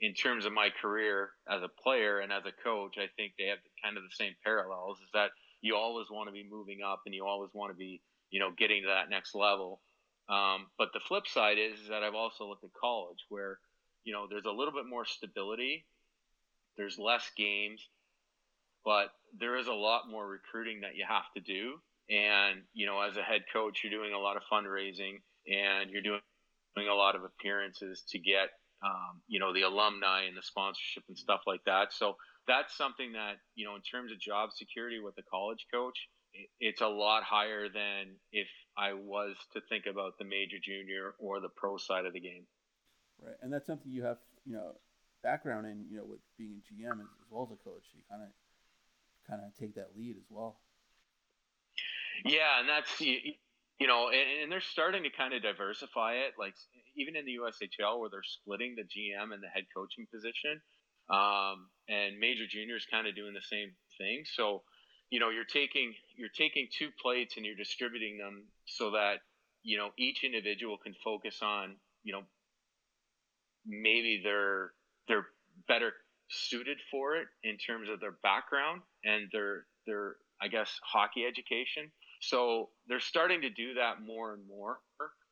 [0.00, 3.46] in terms of my career as a player and as a coach, I think they
[3.46, 5.30] have kind of the same parallels is that
[5.60, 8.50] you always want to be moving up and you always want to be, you know,
[8.56, 9.80] getting to that next level.
[10.28, 13.58] Um, but the flip side is, is that I've also looked at college where,
[14.04, 15.86] you know, there's a little bit more stability.
[16.76, 17.80] There's less games,
[18.84, 19.08] but
[19.38, 21.80] there is a lot more recruiting that you have to do.
[22.10, 26.02] And, you know, as a head coach, you're doing a lot of fundraising and you're
[26.02, 26.20] doing,
[26.76, 28.50] doing a lot of appearances to get,
[28.84, 31.92] um, you know, the alumni and the sponsorship and stuff like that.
[31.92, 32.16] So
[32.46, 35.96] that's something that, you know, in terms of job security with a college coach,
[36.60, 41.40] it's a lot higher than if I was to think about the major junior or
[41.40, 42.44] the pro side of the game.
[43.22, 44.72] Right, and that's something you have, you know,
[45.22, 47.84] background in, you know, with being a GM as, as well as a coach.
[47.94, 48.28] You kind of,
[49.28, 50.60] kind of take that lead as well.
[52.24, 56.34] Yeah, and that's you know, and, and they're starting to kind of diversify it.
[56.38, 56.54] Like
[56.96, 60.60] even in the USHL, where they're splitting the GM and the head coaching position,
[61.10, 64.24] um, and major juniors kind of doing the same thing.
[64.36, 64.62] So
[65.10, 69.18] you know you're taking you're taking two plates and you're distributing them so that
[69.62, 72.22] you know each individual can focus on you know
[73.66, 74.70] maybe they're
[75.08, 75.26] they're
[75.68, 75.92] better
[76.30, 81.90] suited for it in terms of their background and their their I guess hockey education.
[82.20, 84.78] So they're starting to do that more and more.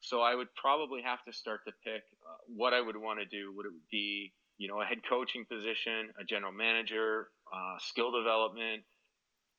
[0.01, 3.25] So I would probably have to start to pick uh, what I would want to
[3.25, 3.53] do.
[3.57, 8.83] Would it be you know a head coaching position, a general manager, uh, skill development,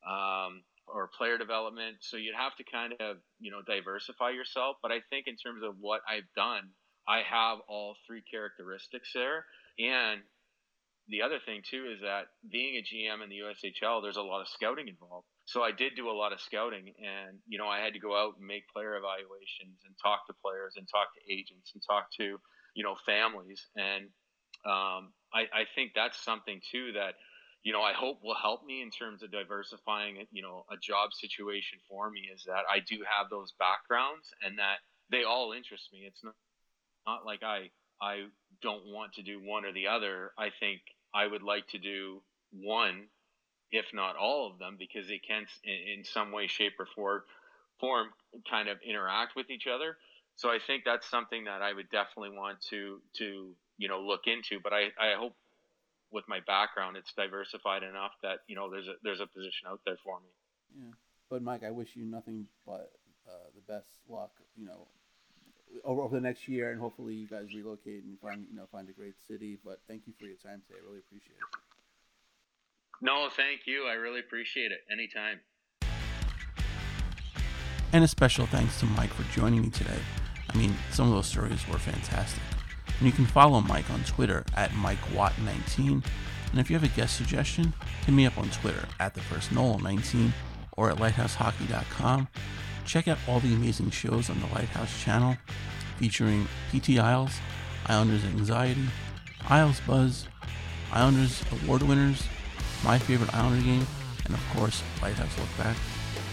[0.07, 1.97] um, or player development.
[2.01, 4.77] So you'd have to kind of, you know, diversify yourself.
[4.81, 6.69] But I think in terms of what I've done,
[7.07, 9.45] I have all three characteristics there.
[9.79, 10.21] And
[11.07, 14.41] the other thing too is that being a GM in the USHL, there's a lot
[14.41, 15.27] of scouting involved.
[15.45, 18.15] So I did do a lot of scouting and, you know, I had to go
[18.15, 22.07] out and make player evaluations and talk to players and talk to agents and talk
[22.19, 22.39] to,
[22.75, 23.67] you know, families.
[23.75, 24.05] And
[24.65, 27.15] um, I, I think that's something too that
[27.63, 31.13] you know, I hope will help me in terms of diversifying, you know, a job
[31.13, 35.87] situation for me is that I do have those backgrounds and that they all interest
[35.93, 36.03] me.
[36.05, 36.35] It's not,
[37.07, 38.27] not like I, I
[38.63, 40.31] don't want to do one or the other.
[40.37, 40.81] I think
[41.13, 43.07] I would like to do one,
[43.71, 47.21] if not all of them, because they can, in, in some way, shape, or form,
[47.79, 48.07] form,
[48.49, 49.97] kind of interact with each other.
[50.35, 54.21] So I think that's something that I would definitely want to to you know look
[54.25, 54.59] into.
[54.63, 55.35] But I, I hope
[56.11, 59.81] with my background, it's diversified enough that you know there's a there's a position out
[59.85, 60.29] there for me.
[60.75, 60.93] Yeah,
[61.29, 62.91] but Mike, I wish you nothing but
[63.27, 64.31] uh, the best luck.
[64.55, 64.87] You know,
[65.83, 68.89] over, over the next year, and hopefully you guys relocate and find you know find
[68.89, 69.57] a great city.
[69.63, 70.79] But thank you for your time today.
[70.81, 71.59] I really appreciate it.
[73.01, 73.87] No, thank you.
[73.87, 74.79] I really appreciate it.
[74.91, 75.39] Anytime.
[77.91, 79.99] And a special thanks to Mike for joining me today.
[80.49, 82.41] I mean, some of those stories were fantastic.
[82.97, 86.03] And you can follow Mike on Twitter at MikeWatt19.
[86.51, 87.73] And if you have a guest suggestion,
[88.05, 90.31] hit me up on Twitter at the first Noel19
[90.77, 92.27] or at lighthousehockey.com.
[92.85, 95.37] Check out all the amazing shows on the Lighthouse channel
[95.97, 97.31] featuring PT Isles,
[97.87, 98.85] Islanders Anxiety,
[99.49, 100.27] Isles Buzz,
[100.91, 102.23] Islanders Award winners,
[102.83, 103.87] my favorite Islander game,
[104.25, 105.77] and of course, Lighthouse Look Back.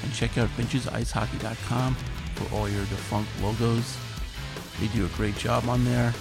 [0.02, 1.94] And check out VintageIceHockey.com
[2.34, 3.96] for all your defunct logos.
[4.80, 6.14] They do a great job on there.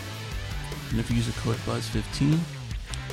[0.89, 2.39] And if you use the code BUZZ15, you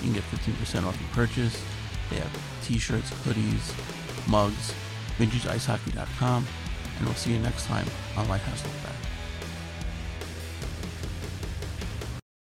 [0.01, 1.62] can get 15% off your purchase.
[2.11, 4.75] They have t-shirts, hoodies, mugs,
[5.19, 6.47] VintageIceHockey.com,
[6.99, 7.87] and we'll see you next time
[8.17, 8.96] on Lighthouse Look Back.